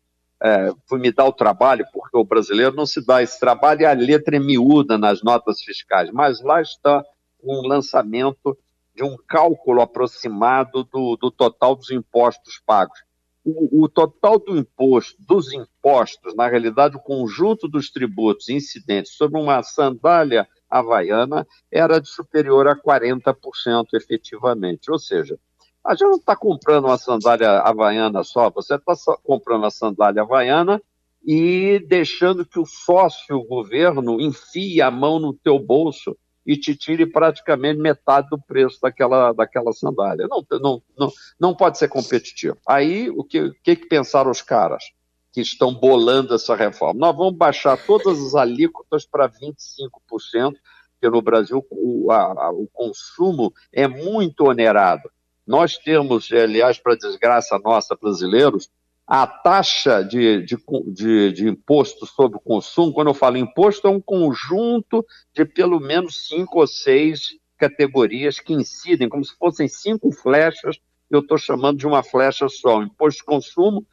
é, 0.43 0.73
fui 0.89 0.99
me 0.99 1.13
dar 1.13 1.27
o 1.27 1.33
trabalho, 1.33 1.85
porque 1.93 2.17
o 2.17 2.25
brasileiro 2.25 2.75
não 2.75 2.87
se 2.87 3.05
dá 3.05 3.23
esse 3.23 3.39
trabalho 3.39 3.83
e 3.83 3.87
a 3.87 3.93
letra 3.93 4.37
é 4.37 4.41
miúda 4.41 4.97
nas 4.97 5.23
notas 5.23 5.63
fiscais, 5.63 6.11
mas 6.11 6.41
lá 6.41 6.63
está 6.63 7.05
um 7.43 7.67
lançamento 7.67 8.57
de 8.95 9.05
um 9.05 9.15
cálculo 9.29 9.83
aproximado 9.83 10.85
do, 10.85 11.17
do 11.17 11.31
total 11.31 11.77
dos 11.77 11.91
impostos 11.91 12.61
pagos. 12.65 12.99
O, 13.45 13.85
o, 13.85 13.89
total 13.89 14.39
do 14.39 14.59
imposto, 14.59 15.17
dos 15.19 15.53
impostos, 15.53 16.35
na 16.35 16.47
realidade, 16.47 16.97
o 16.97 17.01
conjunto 17.01 17.69
dos 17.69 17.91
tributos 17.91 18.49
incidentes 18.49 19.13
sobre 19.13 19.41
uma 19.41 19.63
sandália 19.63 20.47
havaiana 20.71 21.47
era 21.71 22.01
de 22.01 22.09
superior 22.09 22.69
a 22.69 22.77
40% 22.77 23.87
efetivamente. 23.95 24.91
Ou 24.91 24.99
seja, 24.99 25.39
a 25.85 25.95
gente 25.95 26.09
não 26.09 26.17
está 26.17 26.37
comprando 26.37 26.85
uma 26.85 26.99
sandália 26.99 27.61
havaiana 27.61 28.23
só, 28.23 28.51
você 28.51 28.75
está 28.77 28.95
comprando 29.25 29.67
a 29.67 29.71
sandália 29.71 30.23
havaiana 30.23 30.81
e 31.25 31.79
deixando 31.87 32.47
que 32.47 32.59
o 32.59 32.67
sócio 32.67 33.43
governo 33.45 34.21
enfie 34.21 34.81
a 34.81 34.91
mão 34.91 35.19
no 35.19 35.35
teu 35.35 35.59
bolso 35.59 36.17
e 36.47 36.57
te 36.57 36.75
tire 36.75 37.07
praticamente 37.07 37.79
metade 37.79 38.29
do 38.31 38.41
preço 38.41 38.79
daquela, 38.81 39.33
daquela 39.33 39.73
sandália. 39.73 40.27
Não, 40.29 40.45
não, 40.59 40.83
não, 40.99 41.13
não 41.39 41.55
pode 41.55 41.79
ser 41.79 41.89
competitivo. 41.89 42.57
Aí, 42.67 43.11
o 43.11 43.23
que, 43.23 43.41
o 43.41 43.55
que 43.63 43.77
pensaram 43.77 44.31
os 44.31 44.43
caras? 44.43 44.85
Que 45.33 45.41
estão 45.41 45.73
bolando 45.73 46.35
essa 46.35 46.55
reforma. 46.55 46.99
Nós 46.99 47.17
vamos 47.17 47.37
baixar 47.37 47.77
todas 47.87 48.19
as 48.19 48.35
alíquotas 48.35 49.07
para 49.07 49.29
25%, 49.29 50.55
porque 50.93 51.09
no 51.09 51.23
Brasil 51.23 51.65
o, 51.71 52.11
a, 52.11 52.51
o 52.51 52.69
consumo 52.73 53.53
é 53.73 53.87
muito 53.87 54.45
onerado. 54.45 55.09
Nós 55.47 55.77
temos, 55.79 56.31
aliás, 56.33 56.79
para 56.79 56.97
desgraça 56.97 57.59
nossa, 57.59 57.97
brasileiros, 57.97 58.69
a 59.07 59.27
taxa 59.27 60.05
de, 60.05 60.45
de, 60.45 60.57
de, 60.87 61.33
de, 61.33 61.49
imposto 61.49 62.07
sobre 62.07 62.39
o 62.39 62.41
consumo, 62.41 62.93
quando 62.93 63.09
eu 63.09 63.15
falo 63.15 63.37
imposto, 63.37 63.89
é 63.89 63.91
um 63.91 64.01
conjunto 64.01 65.05
de 65.35 65.45
pelo 65.45 65.81
menos 65.81 66.29
cinco 66.29 66.61
ou 66.61 66.67
seis 66.67 67.37
categorias 67.59 68.39
que 68.39 68.53
incidem, 68.53 69.09
como 69.09 69.25
se 69.25 69.37
fossem 69.37 69.67
cinco 69.67 70.13
flechas, 70.13 70.79
eu 71.11 71.19
estou 71.19 71.37
chamando 71.37 71.79
de 71.79 71.87
uma 71.87 72.05
flecha 72.05 72.49
só. 72.49 72.83
Imposto 72.83 73.19
de 73.19 73.25
consumo 73.25 73.85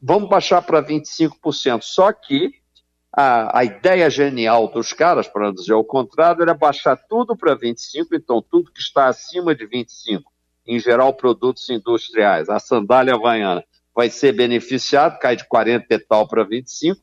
vamos 0.00 0.28
baixar 0.28 0.62
para 0.62 0.82
25%. 0.82 1.82
Só 1.82 2.12
que 2.12 2.50
a, 3.14 3.58
a, 3.58 3.64
ideia 3.64 4.10
genial 4.10 4.68
dos 4.68 4.92
caras, 4.92 5.28
para 5.28 5.52
dizer 5.52 5.74
o 5.74 5.84
contrário, 5.84 6.42
era 6.42 6.54
baixar 6.54 6.96
tudo 6.96 7.36
para 7.36 7.56
25%, 7.56 8.06
então 8.14 8.42
tudo 8.42 8.72
que 8.72 8.80
está 8.80 9.06
acima 9.06 9.54
de 9.54 9.66
25%, 9.66 10.22
em 10.66 10.78
geral 10.78 11.12
produtos 11.12 11.68
industriais, 11.68 12.48
a 12.48 12.58
sandália 12.58 13.14
havaiana, 13.14 13.64
vai 13.94 14.08
ser 14.08 14.32
beneficiado, 14.32 15.18
cai 15.18 15.36
de 15.36 15.46
40 15.46 15.86
e 15.90 15.98
tal 15.98 16.26
para 16.26 16.44
25%, 16.44 16.96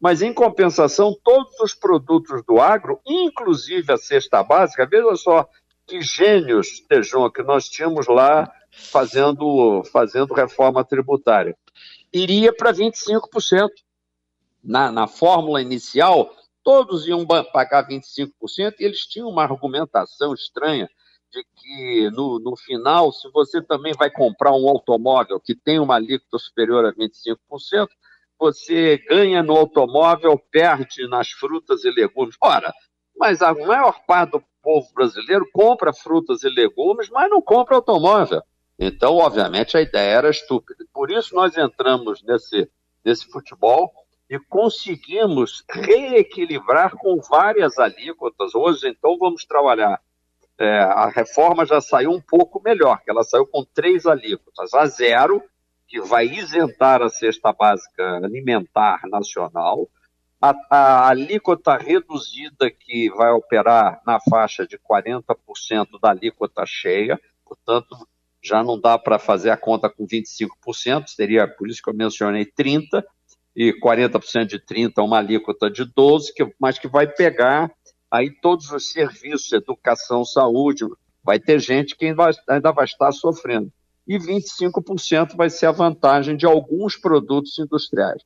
mas 0.00 0.20
em 0.20 0.34
compensação, 0.34 1.16
todos 1.22 1.60
os 1.60 1.74
produtos 1.74 2.44
do 2.44 2.60
agro, 2.60 3.00
inclusive 3.06 3.92
a 3.92 3.96
cesta 3.96 4.42
básica, 4.42 4.84
veja 4.84 5.14
só 5.14 5.48
que 5.86 6.02
gênios, 6.02 6.80
Tejon, 6.88 7.30
que 7.30 7.42
nós 7.44 7.68
tínhamos 7.68 8.08
lá 8.08 8.50
fazendo, 8.72 9.84
fazendo 9.92 10.34
reforma 10.34 10.82
tributária 10.82 11.56
iria 12.12 12.52
para 12.52 12.72
25%. 12.72 13.70
Na, 14.62 14.92
na 14.92 15.08
fórmula 15.08 15.60
inicial, 15.60 16.34
todos 16.62 17.06
iam 17.06 17.26
pagar 17.26 17.88
25% 17.88 18.30
e 18.78 18.84
eles 18.84 19.00
tinham 19.06 19.28
uma 19.28 19.42
argumentação 19.42 20.32
estranha 20.32 20.88
de 21.32 21.44
que 21.56 22.10
no, 22.10 22.38
no 22.38 22.54
final, 22.56 23.10
se 23.10 23.28
você 23.30 23.62
também 23.62 23.94
vai 23.94 24.10
comprar 24.10 24.52
um 24.52 24.68
automóvel 24.68 25.40
que 25.40 25.54
tem 25.54 25.80
uma 25.80 25.96
alíquota 25.96 26.38
superior 26.38 26.84
a 26.84 26.92
25%, 26.92 27.88
você 28.38 28.98
ganha 29.08 29.42
no 29.42 29.56
automóvel, 29.56 30.38
perde 30.50 31.08
nas 31.08 31.30
frutas 31.30 31.84
e 31.84 31.90
legumes. 31.90 32.36
Ora, 32.40 32.72
mas 33.16 33.40
a 33.40 33.54
maior 33.54 34.04
parte 34.06 34.32
do 34.32 34.44
povo 34.62 34.92
brasileiro 34.94 35.46
compra 35.52 35.92
frutas 35.92 36.42
e 36.42 36.48
legumes, 36.48 37.08
mas 37.08 37.30
não 37.30 37.40
compra 37.40 37.76
automóvel. 37.76 38.42
Então, 38.78 39.16
obviamente, 39.16 39.76
a 39.76 39.80
ideia 39.80 40.18
era 40.18 40.30
estúpida. 40.30 40.84
Por 40.92 41.10
isso 41.10 41.34
nós 41.34 41.56
entramos 41.56 42.22
nesse, 42.22 42.68
nesse 43.04 43.26
futebol 43.30 43.92
e 44.28 44.38
conseguimos 44.38 45.64
reequilibrar 45.70 46.96
com 46.96 47.20
várias 47.20 47.78
alíquotas. 47.78 48.54
Hoje, 48.54 48.88
então, 48.88 49.16
vamos 49.18 49.44
trabalhar. 49.44 50.00
É, 50.58 50.78
a 50.80 51.08
reforma 51.08 51.66
já 51.66 51.80
saiu 51.80 52.10
um 52.12 52.20
pouco 52.20 52.62
melhor, 52.62 53.00
que 53.02 53.10
ela 53.10 53.24
saiu 53.24 53.46
com 53.46 53.64
três 53.64 54.06
alíquotas. 54.06 54.72
A 54.74 54.86
zero, 54.86 55.42
que 55.86 56.00
vai 56.00 56.26
isentar 56.26 57.02
a 57.02 57.08
cesta 57.08 57.52
básica 57.52 58.16
alimentar 58.16 59.02
nacional, 59.08 59.88
a, 60.40 60.54
a, 60.70 61.08
alíquota 61.10 61.76
reduzida, 61.76 62.70
que 62.70 63.10
vai 63.10 63.30
operar 63.30 64.00
na 64.06 64.18
faixa 64.18 64.66
de 64.66 64.78
40% 64.78 66.00
da 66.00 66.10
alíquota 66.10 66.64
cheia, 66.66 67.20
portanto, 67.44 67.94
já 68.42 68.62
não 68.62 68.78
dá 68.78 68.98
para 68.98 69.18
fazer 69.18 69.50
a 69.50 69.56
conta 69.56 69.88
com 69.88 70.06
25%, 70.06 71.06
seria 71.06 71.46
por 71.46 71.68
isso 71.68 71.82
que 71.82 71.88
eu 71.88 71.94
mencionei 71.94 72.44
30%, 72.44 73.04
e 73.54 73.72
40% 73.80 74.46
de 74.46 74.58
30% 74.58 75.04
uma 75.04 75.18
alíquota 75.18 75.70
de 75.70 75.84
12%, 75.84 76.32
que, 76.34 76.54
mas 76.58 76.78
que 76.78 76.88
vai 76.88 77.06
pegar 77.06 77.70
aí 78.10 78.30
todos 78.30 78.70
os 78.70 78.90
serviços, 78.90 79.52
educação, 79.52 80.24
saúde, 80.24 80.84
vai 81.22 81.38
ter 81.38 81.58
gente 81.60 81.96
que 81.96 82.06
ainda 82.06 82.72
vai 82.72 82.84
estar 82.84 83.12
sofrendo. 83.12 83.72
E 84.06 84.18
25% 84.18 85.36
vai 85.36 85.48
ser 85.48 85.66
a 85.66 85.72
vantagem 85.72 86.36
de 86.36 86.44
alguns 86.44 86.96
produtos 86.96 87.58
industriais. 87.58 88.22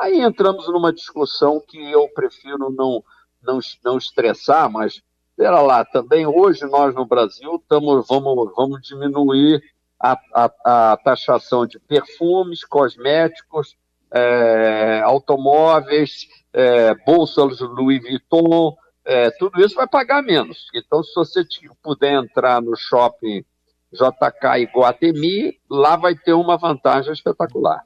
Aí 0.00 0.20
entramos 0.20 0.66
numa 0.68 0.92
discussão 0.92 1.60
que 1.66 1.78
eu 1.78 2.08
prefiro 2.08 2.70
não, 2.70 3.04
não, 3.42 3.60
não 3.84 3.98
estressar, 3.98 4.70
mas 4.70 5.02
Espera 5.38 5.62
lá, 5.62 5.84
também 5.84 6.26
hoje 6.26 6.64
nós 6.64 6.92
no 6.96 7.06
Brasil 7.06 7.62
tamo, 7.68 8.02
vamos, 8.02 8.52
vamos 8.56 8.82
diminuir 8.82 9.62
a, 9.96 10.18
a, 10.34 10.92
a 10.92 10.96
taxação 10.96 11.64
de 11.64 11.78
perfumes, 11.78 12.64
cosméticos, 12.64 13.76
é, 14.12 15.00
automóveis, 15.04 16.26
é, 16.52 16.92
bolsas 17.06 17.60
Louis 17.60 18.02
Vuitton, 18.02 18.76
é, 19.04 19.30
tudo 19.30 19.64
isso 19.64 19.76
vai 19.76 19.86
pagar 19.86 20.24
menos. 20.24 20.66
Então, 20.74 21.04
se 21.04 21.14
você 21.14 21.44
puder 21.84 22.14
entrar 22.14 22.60
no 22.60 22.74
shopping 22.74 23.44
JK 23.92 24.62
Iguatemi, 24.62 25.56
lá 25.70 25.94
vai 25.94 26.16
ter 26.16 26.32
uma 26.32 26.56
vantagem 26.56 27.12
espetacular. 27.12 27.84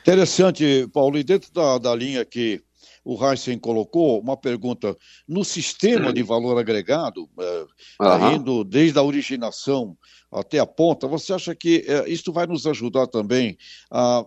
Interessante, 0.00 0.88
Paulo, 0.90 1.18
e 1.18 1.22
dentro 1.22 1.52
da, 1.52 1.76
da 1.76 1.94
linha 1.94 2.24
que 2.24 2.62
o 3.04 3.24
Heisen 3.24 3.58
colocou, 3.58 4.20
uma 4.20 4.36
pergunta. 4.36 4.96
No 5.26 5.44
sistema 5.44 6.12
de 6.12 6.22
valor 6.22 6.58
agregado, 6.58 7.28
uhum. 7.36 8.32
indo 8.32 8.64
desde 8.64 8.98
a 8.98 9.02
originação 9.02 9.96
até 10.30 10.58
a 10.58 10.66
ponta, 10.66 11.08
você 11.08 11.32
acha 11.32 11.54
que 11.54 11.84
é, 11.86 12.08
isso 12.08 12.32
vai 12.32 12.46
nos 12.46 12.66
ajudar 12.66 13.06
também 13.06 13.56
a 13.90 14.24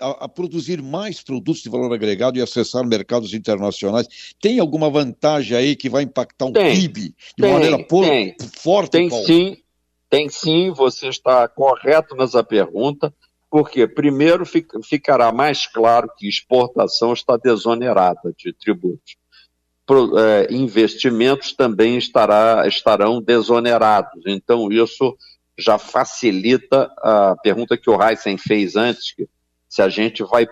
a, 0.00 0.28
produzir 0.28 0.80
mais 0.80 1.20
produtos 1.20 1.62
de 1.62 1.68
valor 1.68 1.92
agregado 1.92 2.38
e 2.38 2.42
acessar 2.42 2.86
mercados 2.86 3.34
internacionais. 3.34 4.06
Tem 4.40 4.60
alguma 4.60 4.88
vantagem 4.88 5.56
aí 5.56 5.74
que 5.74 5.88
vai 5.88 6.04
impactar 6.04 6.46
um 6.46 6.52
tem, 6.52 6.72
PIB 6.72 7.00
de 7.00 7.14
tem, 7.36 7.52
maneira 7.52 7.76
tem, 7.78 8.36
forte? 8.54 8.90
Tem 8.92 9.08
Paulo? 9.08 9.26
sim, 9.26 9.56
tem 10.08 10.28
sim, 10.28 10.70
você 10.70 11.08
está 11.08 11.48
correto 11.48 12.14
nessa 12.14 12.44
pergunta. 12.44 13.12
Porque, 13.50 13.86
primeiro, 13.86 14.44
ficará 14.84 15.32
mais 15.32 15.66
claro 15.66 16.10
que 16.16 16.28
exportação 16.28 17.12
está 17.12 17.36
desonerada 17.36 18.34
de 18.36 18.52
tributos. 18.52 19.16
Pro, 19.86 20.18
é, 20.18 20.48
investimentos 20.50 21.52
também 21.52 21.96
estará, 21.96 22.66
estarão 22.66 23.22
desonerados. 23.22 24.22
Então, 24.26 24.70
isso 24.72 25.16
já 25.56 25.78
facilita 25.78 26.92
a 26.98 27.36
pergunta 27.42 27.76
que 27.76 27.88
o 27.88 28.02
Heisen 28.02 28.36
fez 28.36 28.76
antes, 28.76 29.14
que 29.14 29.28
se 29.68 29.80
a 29.80 29.88
gente 29.88 30.22
vai 30.24 30.46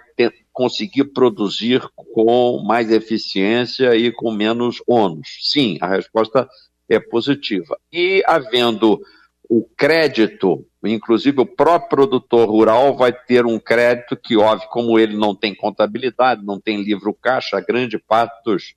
conseguir 0.52 1.04
produzir 1.12 1.82
com 1.96 2.62
mais 2.64 2.90
eficiência 2.90 3.96
e 3.96 4.12
com 4.12 4.30
menos 4.30 4.82
ônus. 4.86 5.28
Sim, 5.40 5.78
a 5.80 5.88
resposta 5.88 6.48
é 6.88 7.00
positiva. 7.00 7.78
E 7.92 8.22
havendo 8.26 9.00
o 9.48 9.68
crédito, 9.76 10.66
inclusive 10.84 11.40
o 11.40 11.46
próprio 11.46 11.88
produtor 11.88 12.48
rural 12.48 12.96
vai 12.96 13.12
ter 13.12 13.44
um 13.44 13.58
crédito 13.58 14.16
que, 14.16 14.36
óbvio, 14.36 14.68
como 14.70 14.98
ele 14.98 15.16
não 15.16 15.34
tem 15.34 15.54
contabilidade, 15.54 16.44
não 16.44 16.60
tem 16.60 16.82
livro 16.82 17.12
caixa, 17.14 17.60
grande 17.60 17.98
parte 17.98 18.42
dos 18.44 18.74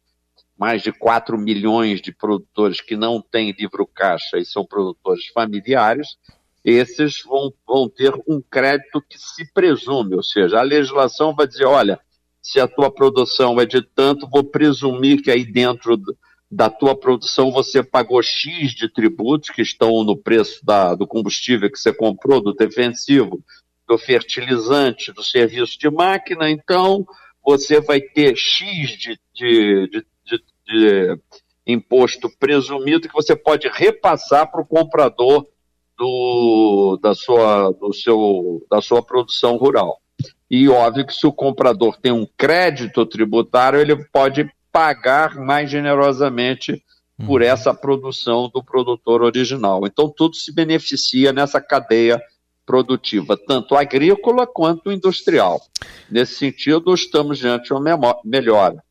mais 0.57 0.81
de 0.81 0.91
4 0.91 1.37
milhões 1.37 2.01
de 2.01 2.11
produtores 2.11 2.81
que 2.81 2.95
não 2.95 3.21
têm 3.21 3.51
livro 3.51 3.85
caixa 3.85 4.39
e 4.39 4.45
são 4.45 4.65
produtores 4.65 5.27
familiares, 5.27 6.17
esses 6.65 7.23
vão, 7.23 7.53
vão 7.65 7.87
ter 7.87 8.11
um 8.27 8.41
crédito 8.41 9.01
que 9.07 9.17
se 9.19 9.49
presume, 9.53 10.15
ou 10.15 10.23
seja, 10.23 10.59
a 10.59 10.63
legislação 10.63 11.33
vai 11.35 11.47
dizer, 11.47 11.65
olha, 11.65 11.99
se 12.41 12.59
a 12.59 12.67
tua 12.67 12.91
produção 12.91 13.59
é 13.61 13.65
de 13.65 13.81
tanto, 13.81 14.27
vou 14.27 14.43
presumir 14.43 15.21
que 15.21 15.29
aí 15.29 15.45
dentro 15.45 15.95
da 16.49 16.69
tua 16.69 16.95
produção 16.95 17.51
você 17.51 17.83
pagou 17.83 18.21
X 18.23 18.71
de 18.71 18.91
tributos 18.91 19.49
que 19.49 19.61
estão 19.61 20.03
no 20.03 20.15
preço 20.15 20.65
da, 20.65 20.95
do 20.95 21.05
combustível 21.05 21.69
que 21.69 21.77
você 21.77 21.93
comprou, 21.93 22.41
do 22.41 22.53
defensivo, 22.53 23.43
do 23.87 23.97
fertilizante, 23.97 25.11
do 25.11 25.23
serviço 25.23 25.77
de 25.77 25.89
máquina, 25.89 26.49
então 26.49 27.05
você 27.45 27.79
vai 27.79 28.01
ter 28.01 28.35
X 28.35 28.91
de, 28.91 29.19
de, 29.33 29.89
de, 30.25 30.43
de, 30.65 31.19
imposto 31.65 32.29
presumido 32.37 33.07
que 33.07 33.13
você 33.13 33.35
pode 33.35 33.67
repassar 33.69 34.49
para 34.49 34.61
o 34.61 34.65
comprador 34.65 35.47
do, 35.97 36.99
da, 37.01 37.13
sua, 37.13 37.71
do 37.71 37.93
seu, 37.93 38.65
da 38.69 38.81
sua 38.81 39.01
produção 39.01 39.57
rural. 39.57 40.01
E 40.49 40.69
óbvio 40.69 41.05
que 41.05 41.13
se 41.13 41.27
o 41.27 41.33
comprador 41.33 41.97
tem 41.97 42.11
um 42.11 42.27
crédito 42.37 43.05
tributário, 43.05 43.79
ele 43.79 43.95
pode 44.11 44.49
pagar 44.71 45.35
mais 45.35 45.69
generosamente 45.69 46.83
por 47.25 47.41
uhum. 47.41 47.47
essa 47.47 47.73
produção 47.73 48.49
do 48.53 48.63
produtor 48.63 49.23
original. 49.23 49.81
Então, 49.85 50.07
tudo 50.09 50.35
se 50.35 50.53
beneficia 50.53 51.33
nessa 51.33 51.59
cadeia 51.59 52.21
produtiva, 52.65 53.37
tanto 53.37 53.75
agrícola 53.75 54.45
quanto 54.45 54.91
industrial. 54.91 55.59
Nesse 56.11 56.35
sentido, 56.35 56.93
estamos 56.93 57.39
diante 57.39 57.67
de 57.67 57.73
uma 57.73 58.19
melhora. 58.23 58.83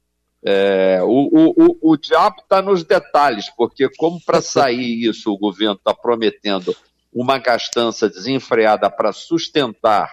É, 0.43 1.01
o, 1.03 1.55
o, 1.57 1.93
o, 1.93 1.97
diabo 1.97 2.37
está 2.41 2.63
nos 2.63 2.85
detalhes, 2.85 3.51
porque 3.57 3.89
como 3.97 4.21
para 4.25 4.41
sair 4.43 5.09
isso 5.09 5.31
o 5.31 5.39
governo 5.39 5.75
está 5.75 5.93
prometendo 5.93 6.75
uma 7.13 7.39
gastança 7.39 8.09
desenfreada 8.09 8.91
para 8.91 9.13
sustentar, 9.13 10.11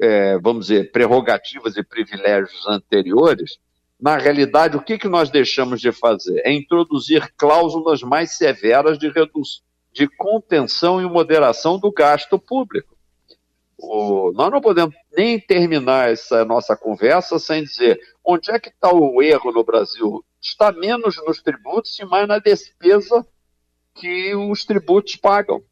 é, 0.00 0.38
vamos 0.38 0.66
dizer, 0.66 0.90
prerrogativas 0.90 1.76
e 1.76 1.82
privilégios 1.82 2.66
anteriores, 2.66 3.58
na 4.04 4.18
realidade, 4.18 4.76
o 4.76 4.82
que, 4.82 4.98
que 4.98 5.08
nós 5.08 5.30
deixamos 5.30 5.80
de 5.80 5.90
fazer? 5.90 6.42
É 6.44 6.52
introduzir 6.52 7.32
cláusulas 7.38 8.02
mais 8.02 8.36
severas 8.36 8.98
de, 8.98 9.10
de 9.90 10.06
contenção 10.18 11.00
e 11.00 11.06
moderação 11.06 11.78
do 11.78 11.90
gasto 11.90 12.38
público. 12.38 12.94
O, 13.78 14.30
nós 14.34 14.50
não 14.52 14.60
podemos 14.60 14.94
nem 15.16 15.40
terminar 15.40 16.10
essa 16.10 16.44
nossa 16.44 16.76
conversa 16.76 17.38
sem 17.38 17.64
dizer 17.64 17.98
onde 18.22 18.50
é 18.50 18.58
que 18.58 18.68
está 18.68 18.92
o 18.92 19.22
erro 19.22 19.50
no 19.50 19.64
Brasil. 19.64 20.22
Está 20.38 20.70
menos 20.70 21.16
nos 21.26 21.40
tributos 21.40 21.98
e 21.98 22.04
mais 22.04 22.28
na 22.28 22.38
despesa 22.38 23.26
que 23.94 24.34
os 24.34 24.66
tributos 24.66 25.16
pagam. 25.16 25.62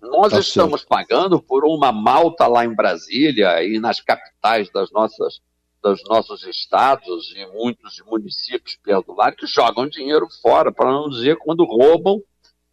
Nós 0.00 0.32
tá 0.32 0.40
estamos 0.40 0.80
certo. 0.80 0.88
pagando 0.88 1.42
por 1.42 1.66
uma 1.66 1.92
malta 1.92 2.46
lá 2.46 2.64
em 2.64 2.74
Brasília 2.74 3.62
e 3.62 3.78
nas 3.78 4.00
capitais 4.00 4.70
das 4.72 4.90
nossas 4.90 5.42
dos 5.82 6.02
nossos 6.08 6.44
estados 6.44 7.34
e 7.36 7.44
muitos 7.46 8.00
municípios 8.06 8.78
perto 8.82 9.12
lá 9.12 9.32
que 9.32 9.46
jogam 9.46 9.88
dinheiro 9.88 10.28
fora, 10.40 10.70
para 10.70 10.90
não 10.90 11.10
dizer 11.10 11.36
quando 11.36 11.64
roubam 11.64 12.22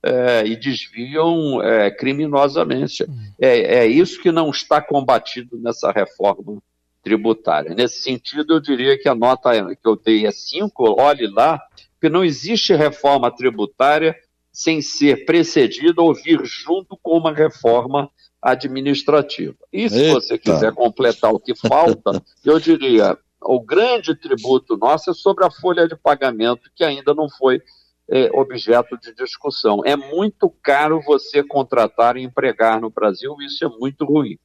é, 0.04 0.46
e 0.46 0.56
desviam 0.56 1.62
é, 1.62 1.90
criminosamente. 1.92 3.04
Hum. 3.04 3.34
É, 3.40 3.80
é 3.80 3.88
isso 3.88 4.22
que 4.22 4.32
não 4.32 4.50
está 4.50 4.82
combatido 4.82 5.58
nessa 5.58 5.92
reforma 5.92 6.62
tributária. 7.02 7.74
Nesse 7.74 8.04
sentido, 8.04 8.54
eu 8.54 8.60
diria 8.60 8.98
que 8.98 9.10
a 9.10 9.16
nota 9.16 9.52
que 9.76 9.88
eu 9.88 9.96
dei 9.96 10.26
é 10.26 10.32
5, 10.32 11.02
olhe 11.02 11.28
lá, 11.28 11.60
que 12.00 12.10
não 12.10 12.24
existe 12.24 12.74
reforma 12.76 13.32
tributária 13.32 14.16
sem 14.52 14.82
ser 14.82 15.26
precedida 15.26 16.02
ou 16.02 16.14
vir 16.14 16.42
junto 16.44 16.98
com 17.02 17.18
uma 17.18 17.34
reforma 17.34 18.10
administrativa. 18.42 19.58
E 19.72 19.90
se 19.90 20.00
Eita. 20.00 20.14
você 20.14 20.38
quiser 20.38 20.74
completar 20.74 21.32
o 21.32 21.40
que 21.40 21.56
falta, 21.56 22.22
eu 22.44 22.60
diria, 22.60 23.18
o 23.42 23.60
grande 23.60 24.16
tributo 24.16 24.78
nosso 24.78 25.12
é 25.12 25.14
sobre 25.14 25.46
a 25.46 25.52
folha 25.52 25.88
de 25.88 25.96
pagamento, 25.96 26.70
que 26.76 26.84
ainda 26.84 27.14
não 27.14 27.30
foi 27.30 27.62
é, 28.10 28.30
objeto 28.34 28.98
de 28.98 29.14
discussão. 29.14 29.82
É 29.86 29.96
muito 29.96 30.50
caro 30.62 31.02
você 31.06 31.44
contratar 31.44 32.18
e 32.18 32.24
empregar 32.24 32.82
no 32.82 32.90
Brasil, 32.90 33.36
isso 33.42 33.64
é 33.66 33.70
muito 33.70 34.06
ruim. 34.06 34.38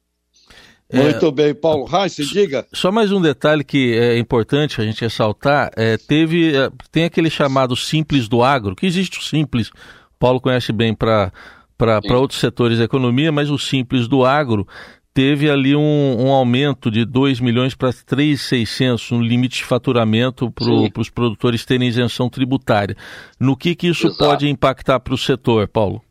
É, 0.87 1.01
muito 1.01 1.31
bem, 1.31 1.55
Paulo 1.55 1.85
Reis, 1.85 2.15
diga. 2.15 2.65
Só 2.71 2.91
mais 2.91 3.11
um 3.11 3.19
detalhe 3.19 3.63
que 3.63 3.97
é 3.97 4.19
importante 4.19 4.79
a 4.79 4.83
gente 4.83 5.01
ressaltar, 5.01 5.71
é, 5.75 5.97
teve, 5.97 6.55
é, 6.55 6.69
tem 6.91 7.05
aquele 7.05 7.29
chamado 7.29 7.75
Simples 7.75 8.27
do 8.27 8.43
Agro, 8.43 8.75
que 8.75 8.85
existe 8.85 9.17
o 9.17 9.23
Simples, 9.23 9.71
Paulo 10.19 10.39
conhece 10.39 10.71
bem 10.71 10.93
para 10.93 11.31
para 11.77 12.17
outros 12.17 12.39
setores 12.39 12.77
da 12.77 12.85
economia, 12.85 13.31
mas 13.31 13.49
o 13.49 13.57
simples 13.57 14.07
do 14.07 14.23
agro 14.23 14.67
teve 15.13 15.49
ali 15.49 15.73
um, 15.73 16.25
um 16.27 16.31
aumento 16.31 16.91
de 16.91 17.05
2 17.05 17.39
milhões 17.39 17.73
para 17.73 17.93
3,600 17.93 19.11
no 19.11 19.21
limite 19.21 19.59
de 19.59 19.63
faturamento 19.63 20.51
para 20.51 21.01
os 21.01 21.09
produtores 21.09 21.65
terem 21.65 21.87
isenção 21.87 22.29
tributária. 22.29 22.97
No 23.39 23.55
que, 23.55 23.75
que 23.75 23.87
isso 23.87 24.07
Exato. 24.07 24.25
pode 24.25 24.49
impactar 24.49 24.99
para 24.99 25.13
o 25.13 25.17
setor, 25.17 25.69
Paulo? 25.69 26.03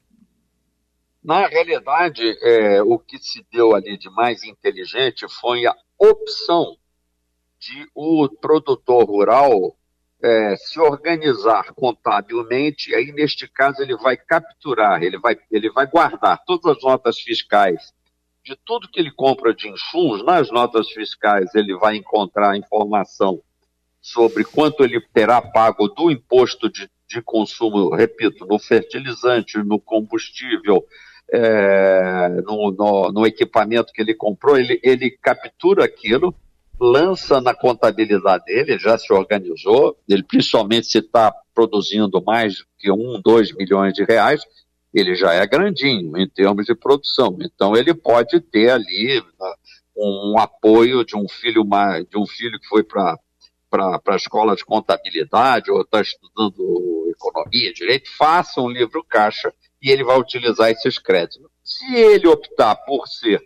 Na 1.23 1.47
realidade, 1.47 2.23
é, 2.43 2.83
o 2.83 2.99
que 2.99 3.19
se 3.19 3.45
deu 3.53 3.75
ali 3.75 3.99
de 3.99 4.09
mais 4.11 4.43
inteligente 4.43 5.27
foi 5.41 5.67
a 5.67 5.75
opção 5.99 6.77
de 7.59 7.87
o 7.95 8.29
produtor 8.41 9.05
rural 9.05 9.77
é, 10.25 10.57
se 10.57 10.81
organizar 10.81 11.75
contabilmente, 11.75 12.95
aí 12.95 13.13
neste 13.13 13.47
caso 13.47 13.83
ele 13.83 13.95
vai 13.95 14.17
capturar, 14.17 15.03
ele 15.03 15.19
vai, 15.19 15.37
ele 15.51 15.71
vai 15.71 15.87
guardar 15.87 16.43
todas 16.47 16.79
as 16.79 16.83
notas 16.83 17.19
fiscais 17.19 17.93
de 18.43 18.57
tudo 18.65 18.89
que 18.89 18.99
ele 18.99 19.11
compra 19.11 19.55
de 19.55 19.69
insumos, 19.69 20.25
nas 20.25 20.51
notas 20.51 20.89
fiscais 20.89 21.55
ele 21.55 21.77
vai 21.77 21.97
encontrar 21.97 22.57
informação 22.57 23.43
sobre 24.01 24.45
quanto 24.45 24.83
ele 24.83 24.99
terá 25.13 25.43
pago 25.43 25.89
do 25.89 26.11
imposto 26.11 26.71
de, 26.71 26.89
de 27.07 27.21
consumo, 27.21 27.95
repito, 27.95 28.47
no 28.47 28.59
fertilizante, 28.59 29.59
no 29.59 29.79
combustível, 29.79 30.87
é, 31.31 32.29
no, 32.47 32.71
no, 32.71 33.13
no, 33.13 33.27
equipamento 33.27 33.93
que 33.93 34.01
ele 34.01 34.15
comprou, 34.15 34.59
ele, 34.59 34.79
ele 34.83 35.11
captura 35.11 35.85
aquilo, 35.85 36.35
lança 36.81 37.41
na 37.41 37.55
contabilidade 37.55 38.45
dele, 38.45 38.79
já 38.79 38.99
se 38.99 39.13
organizou, 39.13 39.97
ele 40.09 40.23
principalmente 40.23 40.87
se 40.87 40.99
está 40.99 41.33
produzindo 41.55 42.23
mais 42.23 42.65
que 42.79 42.91
um, 42.91 43.21
dois 43.23 43.55
milhões 43.55 43.95
de 43.95 44.05
reais, 44.05 44.43
ele 44.93 45.15
já 45.15 45.33
é 45.33 45.47
grandinho 45.47 46.17
em 46.17 46.29
termos 46.29 46.67
de 46.67 46.75
produção. 46.75 47.37
Então 47.41 47.77
ele 47.77 47.95
pode 47.95 48.41
ter 48.41 48.71
ali 48.71 49.21
né, 49.41 49.55
um, 49.97 50.39
apoio 50.39 51.05
de 51.05 51.17
um 51.17 51.29
filho 51.29 51.65
de 52.09 52.19
um 52.19 52.27
filho 52.27 52.59
que 52.61 52.69
foi 52.69 52.83
para 52.83 53.19
para 53.71 54.01
a 54.07 54.17
escola 54.17 54.55
de 54.55 54.65
contabilidade 54.65 55.69
ou 55.69 55.81
está 55.81 56.01
estudando 56.01 57.11
economia, 57.11 57.73
direito, 57.73 58.09
faça 58.17 58.61
um 58.61 58.69
livro 58.69 59.03
caixa 59.03 59.53
e 59.83 59.91
ele 59.91 60.05
vai 60.05 60.17
utilizar 60.17 60.71
esses 60.71 60.97
créditos. 60.97 61.51
Se 61.65 61.93
ele 61.93 62.29
optar 62.29 62.77
por 62.77 63.09
ser 63.09 63.43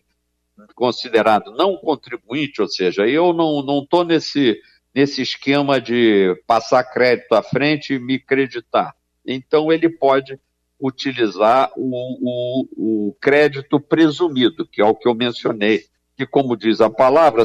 considerado 0.74 1.52
não 1.52 1.76
contribuinte, 1.76 2.60
ou 2.60 2.68
seja, 2.68 3.06
eu 3.06 3.32
não 3.32 3.80
estou 3.82 4.04
nesse, 4.04 4.60
nesse 4.94 5.22
esquema 5.22 5.80
de 5.80 6.34
passar 6.46 6.84
crédito 6.84 7.32
à 7.34 7.42
frente 7.42 7.94
e 7.94 7.98
me 7.98 8.18
creditar. 8.18 8.94
Então 9.24 9.72
ele 9.72 9.88
pode 9.88 10.38
utilizar 10.80 11.70
o, 11.76 12.68
o, 12.76 13.08
o 13.08 13.16
crédito 13.20 13.80
presumido, 13.80 14.66
que 14.66 14.80
é 14.80 14.84
o 14.84 14.94
que 14.94 15.08
eu 15.08 15.14
mencionei, 15.14 15.84
que 16.16 16.26
como 16.26 16.56
diz 16.56 16.80
a 16.80 16.90
palavra, 16.90 17.44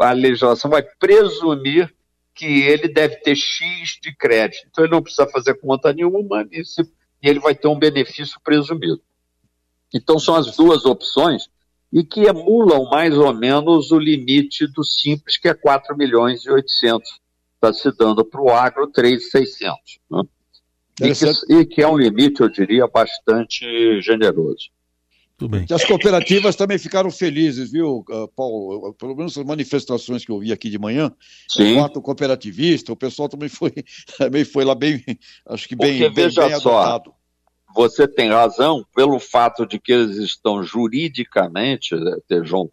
a 0.00 0.12
legislação 0.12 0.70
vai 0.70 0.82
presumir 0.82 1.92
que 2.34 2.62
ele 2.62 2.88
deve 2.88 3.16
ter 3.16 3.34
X 3.34 3.98
de 4.00 4.14
crédito. 4.14 4.66
Então 4.68 4.84
ele 4.84 4.92
não 4.92 5.02
precisa 5.02 5.26
fazer 5.28 5.54
conta 5.54 5.92
nenhuma 5.92 6.46
e, 6.52 6.62
e 7.22 7.28
ele 7.28 7.40
vai 7.40 7.54
ter 7.54 7.66
um 7.66 7.78
benefício 7.78 8.40
presumido. 8.42 9.02
Então 9.92 10.18
são 10.18 10.36
as 10.36 10.54
duas 10.56 10.84
opções 10.84 11.48
e 11.92 12.04
que 12.04 12.20
emulam 12.22 12.84
mais 12.90 13.16
ou 13.16 13.32
menos 13.34 13.90
o 13.90 13.98
limite 13.98 14.66
do 14.66 14.84
simples, 14.84 15.38
que 15.38 15.48
é 15.48 15.54
4 15.54 15.96
milhões 15.96 16.44
e 16.44 16.50
800. 16.50 17.08
Está 17.54 17.72
se 17.72 17.90
dando 17.96 18.24
para 18.24 18.40
o 18.40 18.50
agro 18.50 18.86
3,600. 18.86 19.98
Né? 20.10 20.22
E, 21.00 21.12
que, 21.14 21.54
e 21.54 21.66
que 21.66 21.82
é 21.82 21.88
um 21.88 21.96
limite, 21.96 22.40
eu 22.40 22.48
diria, 22.48 22.86
bastante 22.86 24.00
generoso. 24.00 24.70
Tudo 25.38 25.50
bem. 25.50 25.66
E 25.70 25.72
as 25.72 25.84
cooperativas 25.84 26.56
também 26.56 26.78
ficaram 26.78 27.12
felizes, 27.12 27.70
viu, 27.70 28.04
uh, 28.10 28.28
Paulo? 28.34 28.92
Pelo 28.94 29.14
menos 29.14 29.38
as 29.38 29.44
manifestações 29.44 30.24
que 30.24 30.32
eu 30.32 30.40
vi 30.40 30.52
aqui 30.52 30.68
de 30.68 30.78
manhã, 30.78 31.12
Sim. 31.48 31.76
o 31.76 31.84
ato 31.84 32.02
cooperativista, 32.02 32.92
o 32.92 32.96
pessoal 32.96 33.28
também 33.28 33.48
foi, 33.48 33.72
também 34.18 34.44
foi 34.44 34.64
lá 34.64 34.74
bem, 34.74 35.02
acho 35.46 35.68
que 35.68 35.76
bem, 35.76 35.92
Porque, 35.92 36.14
bem, 36.14 36.24
veja 36.24 36.48
bem 36.48 36.60
só, 36.60 36.78
adotado. 36.78 37.14
Você 37.74 38.08
tem 38.08 38.30
razão 38.30 38.84
pelo 38.94 39.18
fato 39.18 39.66
de 39.66 39.78
que 39.78 39.92
eles 39.92 40.16
estão 40.16 40.62
juridicamente, 40.62 41.94
Tejon, 42.26 42.68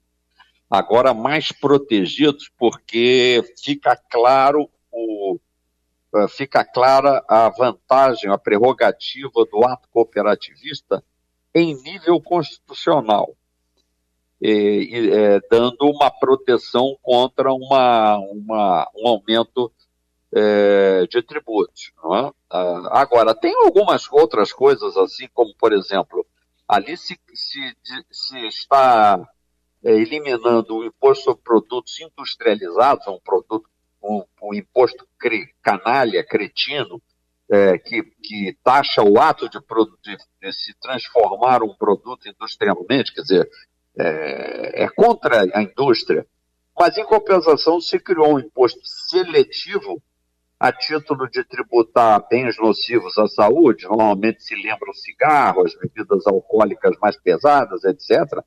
agora 0.70 1.14
mais 1.14 1.52
protegidos, 1.52 2.50
porque 2.58 3.44
fica 3.64 3.96
claro 4.10 4.70
o, 4.92 5.38
uh, 6.14 6.28
fica 6.30 6.64
clara 6.64 7.24
a 7.28 7.50
vantagem, 7.50 8.32
a 8.32 8.38
prerrogativa 8.38 9.46
do 9.52 9.66
ato 9.66 9.88
cooperativista 9.90 11.04
em 11.54 11.76
nível 11.84 12.20
constitucional, 12.22 13.36
e, 14.42 14.90
e, 14.92 15.12
é, 15.12 15.40
dando 15.50 15.90
uma 15.90 16.12
proteção 16.12 16.98
contra 17.02 17.54
uma, 17.54 18.18
uma 18.18 18.92
um 18.96 19.08
aumento 19.08 19.72
é, 20.34 21.06
de 21.08 21.22
tributos. 21.22 21.92
É? 21.98 22.32
Ah, 22.50 23.02
agora, 23.02 23.34
tem 23.34 23.54
algumas 23.56 24.12
outras 24.12 24.52
coisas, 24.52 24.96
assim 24.98 25.28
como, 25.34 25.54
por 25.56 25.74
exemplo, 25.74 26.26
ali 26.68 26.98
se, 26.98 27.18
se, 27.34 27.76
se 28.12 28.48
está 28.48 29.20
é, 29.84 29.92
eliminando 29.92 30.78
o 30.78 30.86
imposto 30.86 31.26
sobre 31.26 31.44
produtos 31.44 32.00
industrializados, 32.00 33.08
um 33.08 33.20
produto, 33.20 33.70
um, 34.04 34.24
um 34.42 34.54
imposto 34.54 35.08
cre, 35.18 35.54
canalha, 35.62 36.24
cretino, 36.24 37.02
é, 37.50 37.78
que, 37.78 38.02
que, 38.02 38.58
taxa 38.64 39.04
o 39.04 39.20
ato 39.20 39.48
de, 39.48 39.60
de, 39.60 40.18
de, 40.42 40.54
se 40.54 40.74
transformar 40.80 41.62
um 41.62 41.76
produto 41.76 42.28
industrialmente, 42.28 43.14
quer 43.14 43.22
dizer, 43.22 43.50
é, 43.98 44.84
é, 44.84 44.90
contra 44.90 45.46
a 45.54 45.62
indústria, 45.62 46.26
mas 46.78 46.98
em 46.98 47.06
compensação 47.06 47.80
se 47.80 48.00
criou 48.00 48.34
um 48.34 48.40
imposto 48.40 48.82
seletivo 48.84 50.02
a 50.66 50.72
título 50.72 51.30
de 51.30 51.44
tributar 51.44 52.28
bens 52.28 52.58
nocivos 52.58 53.16
à 53.20 53.28
saúde, 53.28 53.84
normalmente 53.84 54.44
se 54.44 54.56
lembra 54.56 54.90
o 54.90 54.96
cigarro, 54.96 55.64
as 55.64 55.76
bebidas 55.76 56.26
alcoólicas 56.26 56.98
mais 57.00 57.16
pesadas, 57.18 57.84
etc. 57.84 58.44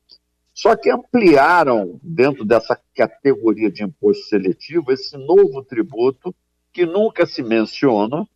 Só 0.52 0.74
que 0.74 0.90
ampliaram, 0.90 2.00
dentro 2.02 2.44
dessa 2.44 2.76
categoria 2.92 3.70
de 3.70 3.85
imposto 3.85 4.24
seletivo, 4.24 4.90
esse 4.90 5.16
novo 5.16 5.62
tributo 5.62 6.35
que 6.72 6.85
nunca 6.85 7.24
se 7.24 7.40
menciona, 7.40 8.26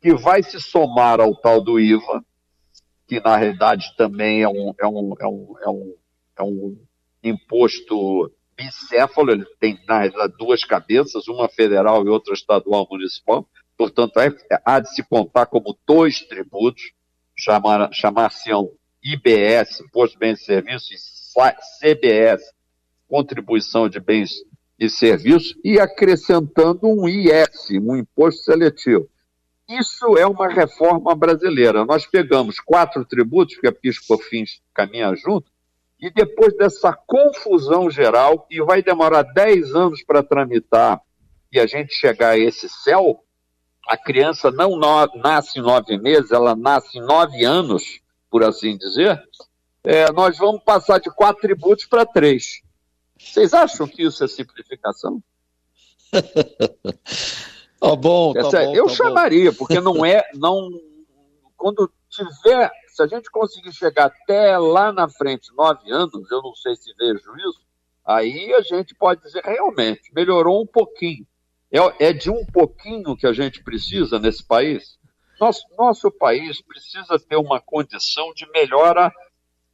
que 0.00 0.12
vai 0.12 0.42
se 0.42 0.60
somar 0.60 1.20
ao 1.20 1.36
tal 1.36 1.60
do 1.62 1.78
IVA, 1.78 2.24
que 3.06 3.20
na 3.20 3.36
realidade 3.36 3.94
também 3.96 4.42
é 4.42 4.48
um, 4.48 4.74
é 4.76 4.86
um, 4.88 5.14
é 5.20 5.28
um, 5.28 5.54
é 5.62 5.68
um, 5.70 5.94
é 6.36 6.42
um 6.42 6.78
imposto 7.22 8.32
bicéfalo, 8.60 9.30
ele 9.30 9.46
tem 9.58 9.78
realidade 9.88 10.34
duas 10.38 10.62
cabeças, 10.64 11.26
uma 11.28 11.48
federal 11.48 12.04
e 12.04 12.08
outra 12.08 12.34
estadual 12.34 12.86
municipal, 12.90 13.46
portanto 13.76 14.20
é, 14.20 14.30
há 14.64 14.78
de 14.80 14.94
se 14.94 15.02
contar 15.02 15.46
como 15.46 15.76
dois 15.86 16.20
tributos, 16.20 16.92
chamar, 17.34 17.90
chamar-se-ão 17.92 18.70
IBS, 19.02 19.80
Imposto 19.80 20.14
de 20.14 20.18
Bens 20.18 20.40
e 20.42 20.44
Serviços, 20.44 20.90
e 20.90 21.54
CBS, 21.80 22.42
Contribuição 23.08 23.88
de 23.88 23.98
Bens 23.98 24.30
e 24.78 24.90
Serviços, 24.90 25.56
e 25.64 25.80
acrescentando 25.80 26.80
um 26.86 27.08
IS, 27.08 27.70
um 27.80 27.96
Imposto 27.96 28.42
Seletivo. 28.42 29.08
Isso 29.68 30.18
é 30.18 30.26
uma 30.26 30.48
reforma 30.48 31.14
brasileira. 31.14 31.84
Nós 31.84 32.04
pegamos 32.04 32.58
quatro 32.58 33.04
tributos, 33.04 33.56
que 33.56 33.68
a 33.68 33.72
PIS 33.72 34.00
COFINS 34.00 34.60
caminha 34.74 35.14
junto, 35.14 35.50
e 36.00 36.10
depois 36.10 36.56
dessa 36.56 36.92
confusão 36.92 37.90
geral, 37.90 38.46
e 38.50 38.62
vai 38.62 38.82
demorar 38.82 39.22
dez 39.22 39.74
anos 39.74 40.02
para 40.02 40.22
tramitar 40.22 41.00
e 41.52 41.58
a 41.58 41.66
gente 41.66 41.92
chegar 41.92 42.30
a 42.30 42.38
esse 42.38 42.68
céu, 42.68 43.24
a 43.88 43.96
criança 43.96 44.50
não 44.50 44.76
no, 44.76 45.06
nasce 45.16 45.58
em 45.58 45.62
nove 45.62 45.98
meses, 45.98 46.30
ela 46.30 46.54
nasce 46.54 46.98
em 46.98 47.02
nove 47.02 47.44
anos, 47.44 48.00
por 48.30 48.44
assim 48.44 48.76
dizer, 48.76 49.20
é, 49.82 50.10
nós 50.12 50.38
vamos 50.38 50.62
passar 50.62 51.00
de 51.00 51.10
quatro 51.10 51.42
tributos 51.42 51.86
para 51.86 52.06
três. 52.06 52.62
Vocês 53.18 53.52
acham 53.52 53.86
que 53.86 54.02
isso 54.02 54.24
é 54.24 54.28
simplificação? 54.28 55.22
Tá 57.80 57.96
bom, 57.96 58.34
tá 58.34 58.42
bom, 58.42 58.74
Eu 58.74 58.88
tá 58.88 58.94
chamaria, 58.94 59.50
bom. 59.52 59.56
porque 59.56 59.80
não 59.80 60.04
é, 60.04 60.22
não, 60.34 60.68
quando 61.56 61.90
tiver, 62.10 62.70
se 63.00 63.02
a 63.02 63.06
gente 63.06 63.30
conseguir 63.30 63.72
chegar 63.72 64.06
até 64.06 64.58
lá 64.58 64.92
na 64.92 65.08
frente, 65.08 65.54
nove 65.54 65.90
anos, 65.90 66.30
eu 66.30 66.42
não 66.42 66.54
sei 66.54 66.76
se 66.76 66.92
vejo 66.94 67.34
isso, 67.36 67.66
aí 68.04 68.52
a 68.52 68.60
gente 68.60 68.94
pode 68.94 69.22
dizer 69.22 69.42
realmente, 69.42 70.12
melhorou 70.14 70.62
um 70.62 70.66
pouquinho. 70.66 71.26
É, 71.72 72.08
é 72.08 72.12
de 72.12 72.30
um 72.30 72.44
pouquinho 72.44 73.16
que 73.16 73.26
a 73.26 73.32
gente 73.32 73.62
precisa 73.62 74.18
nesse 74.18 74.44
país. 74.46 74.98
Nosso, 75.40 75.62
nosso 75.78 76.10
país 76.10 76.60
precisa 76.60 77.18
ter 77.18 77.36
uma 77.36 77.58
condição 77.60 78.34
de 78.34 78.46
melhora 78.50 79.10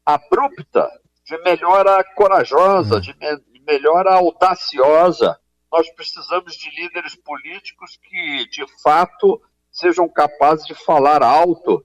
abrupta, 0.04 0.88
de 1.24 1.36
melhora 1.42 2.04
corajosa, 2.14 3.00
de, 3.00 3.12
me, 3.18 3.36
de 3.38 3.60
melhora 3.66 4.14
audaciosa 4.14 5.36
nós 5.72 5.90
precisamos 5.94 6.54
de 6.54 6.70
líderes 6.70 7.16
políticos 7.16 7.98
que, 8.02 8.48
de 8.48 8.64
fato, 8.82 9.42
sejam 9.70 10.08
capazes 10.08 10.64
de 10.64 10.74
falar 10.74 11.22
alto, 11.24 11.84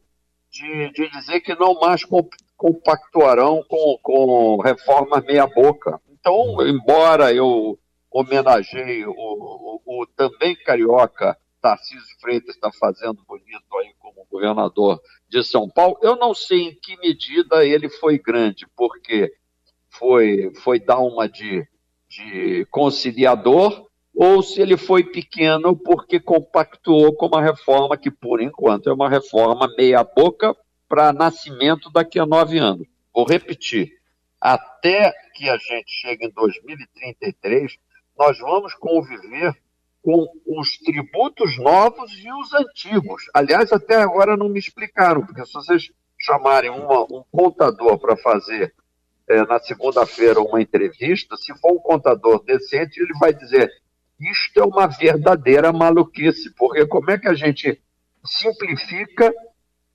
de, 0.51 0.91
de 0.91 1.09
dizer 1.09 1.41
que 1.41 1.55
não 1.55 1.79
mais 1.79 2.03
compactuarão 2.57 3.63
com, 3.67 3.97
com 4.01 4.61
reforma 4.61 5.21
meia-boca. 5.21 5.99
Então, 6.11 6.57
embora 6.67 7.33
eu 7.33 7.79
homenageie 8.11 9.05
o, 9.05 9.13
o, 9.15 9.81
o 9.85 10.05
também 10.07 10.55
carioca 10.55 11.37
Tarcísio 11.61 12.19
Freitas 12.19 12.55
está 12.55 12.71
fazendo 12.71 13.23
bonito 13.27 13.77
aí 13.77 13.93
como 13.99 14.27
governador 14.29 14.99
de 15.29 15.43
São 15.43 15.69
Paulo, 15.69 15.97
eu 16.01 16.15
não 16.15 16.33
sei 16.33 16.69
em 16.69 16.75
que 16.75 16.97
medida 16.97 17.63
ele 17.63 17.87
foi 17.87 18.17
grande, 18.17 18.65
porque 18.75 19.31
foi, 19.89 20.51
foi 20.63 20.79
dar 20.79 20.99
uma 20.99 21.29
de 21.29 21.65
de 22.11 22.65
conciliador 22.69 23.87
ou 24.15 24.43
se 24.43 24.62
ele 24.62 24.78
foi 24.78 25.04
pequeno 25.04 25.76
porque 25.76 26.19
compactuou 26.19 27.15
com 27.15 27.28
uma 27.28 27.41
reforma 27.41 27.97
que, 27.97 28.12
por 28.12 28.41
enquanto, 28.41 28.89
é 28.89 28.93
uma 28.93 29.10
reforma 29.10 29.74
meia-boca 29.78 30.56
para 30.88 31.13
nascimento 31.13 31.89
daqui 31.89 32.19
a 32.19 32.26
nove 32.26 32.58
anos. 32.58 32.88
Vou 33.13 33.26
repetir: 33.26 33.91
até 34.39 35.13
que 35.34 35.50
a 35.50 35.58
gente 35.58 35.89
chegue 35.89 36.26
em 36.26 36.32
2033, 36.32 37.78
nós 38.17 38.38
vamos 38.39 38.74
conviver 38.76 39.56
com 40.04 40.28
os 40.45 40.78
tributos 40.78 41.58
novos 41.58 42.12
e 42.13 42.32
os 42.34 42.54
antigos. 42.54 43.24
Aliás, 43.34 43.71
até 43.71 43.95
agora 43.95 44.36
não 44.36 44.50
me 44.50 44.60
explicaram, 44.60 45.26
porque 45.26 45.45
se 45.45 45.54
vocês 45.54 45.91
chamarem 46.17 46.71
uma, 46.71 47.04
um 47.04 47.24
contador 47.32 48.00
para 48.00 48.17
fazer 48.17 48.74
é, 49.28 49.45
na 49.45 49.60
segunda-feira 49.60 50.41
uma 50.41 50.62
entrevista, 50.62 51.38
se 51.38 51.54
for 51.60 51.74
um 51.74 51.80
contador 51.80 52.43
decente, 52.43 53.00
ele 53.00 53.13
vai 53.19 53.34
dizer: 53.34 53.71
isto 54.21 54.60
é 54.60 54.63
uma 54.63 54.88
verdadeira 54.88 55.71
maluquice, 55.71 56.53
porque 56.55 56.86
como 56.86 57.10
é 57.12 57.17
que 57.17 57.27
a 57.27 57.34
gente 57.34 57.81
simplifica 58.23 59.34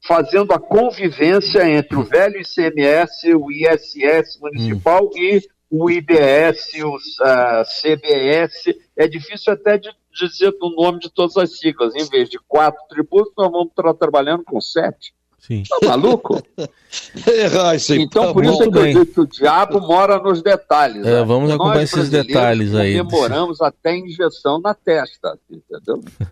fazendo 0.07 0.53
a 0.53 0.59
convivência 0.59 1.69
entre 1.69 1.97
o 1.97 2.05
velho 2.05 2.41
ICMS, 2.41 3.35
o 3.35 3.51
ISS 3.51 4.39
municipal 4.41 5.05
hum. 5.05 5.11
e 5.17 5.43
o 5.71 5.91
IBS, 5.91 6.75
o 6.83 6.97
uh, 6.97 7.65
CBS. 7.65 8.75
É 8.97 9.09
difícil 9.09 9.53
até 9.53 9.77
de 9.79 9.91
dizer 10.12 10.55
o 10.61 10.71
nome 10.71 11.01
de 11.01 11.11
todas 11.11 11.37
as 11.37 11.59
siglas. 11.59 11.95
Em 11.95 12.09
vez 12.09 12.29
de 12.29 12.39
quatro 12.47 12.81
tributos, 12.89 13.33
nós 13.37 13.51
vamos 13.51 13.69
estar 13.69 13.95
trabalhando 13.95 14.45
com 14.45 14.61
sete. 14.61 15.16
Sim. 15.47 15.63
Tá 15.69 15.89
maluco? 15.89 16.43
é, 16.59 17.95
então, 17.95 18.27
tá 18.27 18.33
por 18.33 18.45
isso 18.45 18.63
é 18.63 18.71
que 18.71 18.79
eu 18.79 18.85
digo 18.85 19.07
que 19.07 19.21
o 19.21 19.27
diabo 19.27 19.81
mora 19.81 20.19
nos 20.19 20.43
detalhes. 20.43 21.07
É, 21.07 21.21
né? 21.21 21.25
vamos 21.25 21.51
acompanhar 21.51 21.85
esses 21.85 22.11
detalhes 22.11 22.75
aí. 22.75 22.99
Comemoramos 22.99 23.61
até 23.61 23.97
injeção 23.97 24.61
na 24.61 24.75
testa, 24.75 25.39
entendeu? 25.49 26.03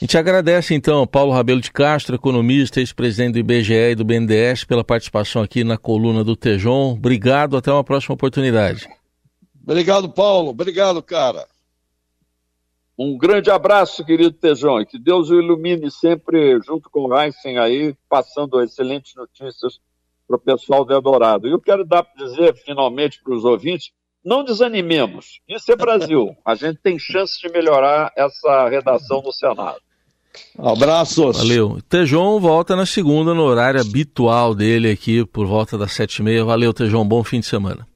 A 0.00 0.04
gente 0.04 0.16
agradece 0.16 0.72
então 0.72 1.06
Paulo 1.06 1.30
Rabelo 1.30 1.60
de 1.60 1.70
Castro, 1.70 2.14
economista, 2.14 2.80
ex-presidente 2.80 3.34
do 3.34 3.38
IBGE 3.38 3.90
e 3.90 3.94
do 3.94 4.02
BNDES, 4.02 4.64
pela 4.64 4.82
participação 4.82 5.42
aqui 5.42 5.62
na 5.62 5.76
coluna 5.76 6.24
do 6.24 6.34
Tejon. 6.34 6.92
Obrigado, 6.92 7.54
até 7.54 7.70
uma 7.70 7.84
próxima 7.84 8.14
oportunidade. 8.14 8.88
Obrigado, 9.62 10.08
Paulo. 10.08 10.48
Obrigado, 10.50 11.02
cara. 11.02 11.46
Um 13.02 13.16
grande 13.16 13.50
abraço, 13.50 14.04
querido 14.04 14.32
Tejon, 14.32 14.82
e 14.82 14.84
que 14.84 14.98
Deus 14.98 15.30
o 15.30 15.40
ilumine 15.40 15.90
sempre 15.90 16.60
junto 16.60 16.90
com 16.90 17.06
o 17.06 17.18
Heisen 17.18 17.56
aí, 17.56 17.94
passando 18.10 18.60
excelentes 18.60 19.14
notícias 19.14 19.80
para 20.28 20.36
o 20.36 20.38
pessoal 20.38 20.84
do 20.84 20.92
Eldorado. 20.92 21.48
E 21.48 21.50
eu 21.50 21.58
quero 21.58 21.82
dar 21.82 22.02
para 22.02 22.26
dizer, 22.26 22.54
finalmente, 22.56 23.18
para 23.24 23.34
os 23.34 23.42
ouvintes, 23.42 23.90
não 24.22 24.44
desanimemos. 24.44 25.40
Isso 25.48 25.72
é 25.72 25.76
Brasil. 25.76 26.36
A 26.44 26.54
gente 26.54 26.78
tem 26.82 26.98
chance 26.98 27.40
de 27.40 27.48
melhorar 27.48 28.12
essa 28.14 28.68
redação 28.68 29.22
no 29.22 29.32
Senado. 29.32 29.80
Abraços. 30.58 31.38
Valeu. 31.38 31.78
Tejon 31.88 32.38
volta 32.38 32.76
na 32.76 32.84
segunda, 32.84 33.32
no 33.32 33.44
horário 33.44 33.80
habitual 33.80 34.54
dele 34.54 34.90
aqui, 34.90 35.24
por 35.24 35.46
volta 35.46 35.78
das 35.78 35.92
sete 35.92 36.18
e 36.18 36.22
meia. 36.22 36.44
Valeu, 36.44 36.74
Tejon. 36.74 37.06
Bom 37.06 37.24
fim 37.24 37.40
de 37.40 37.46
semana. 37.46 37.89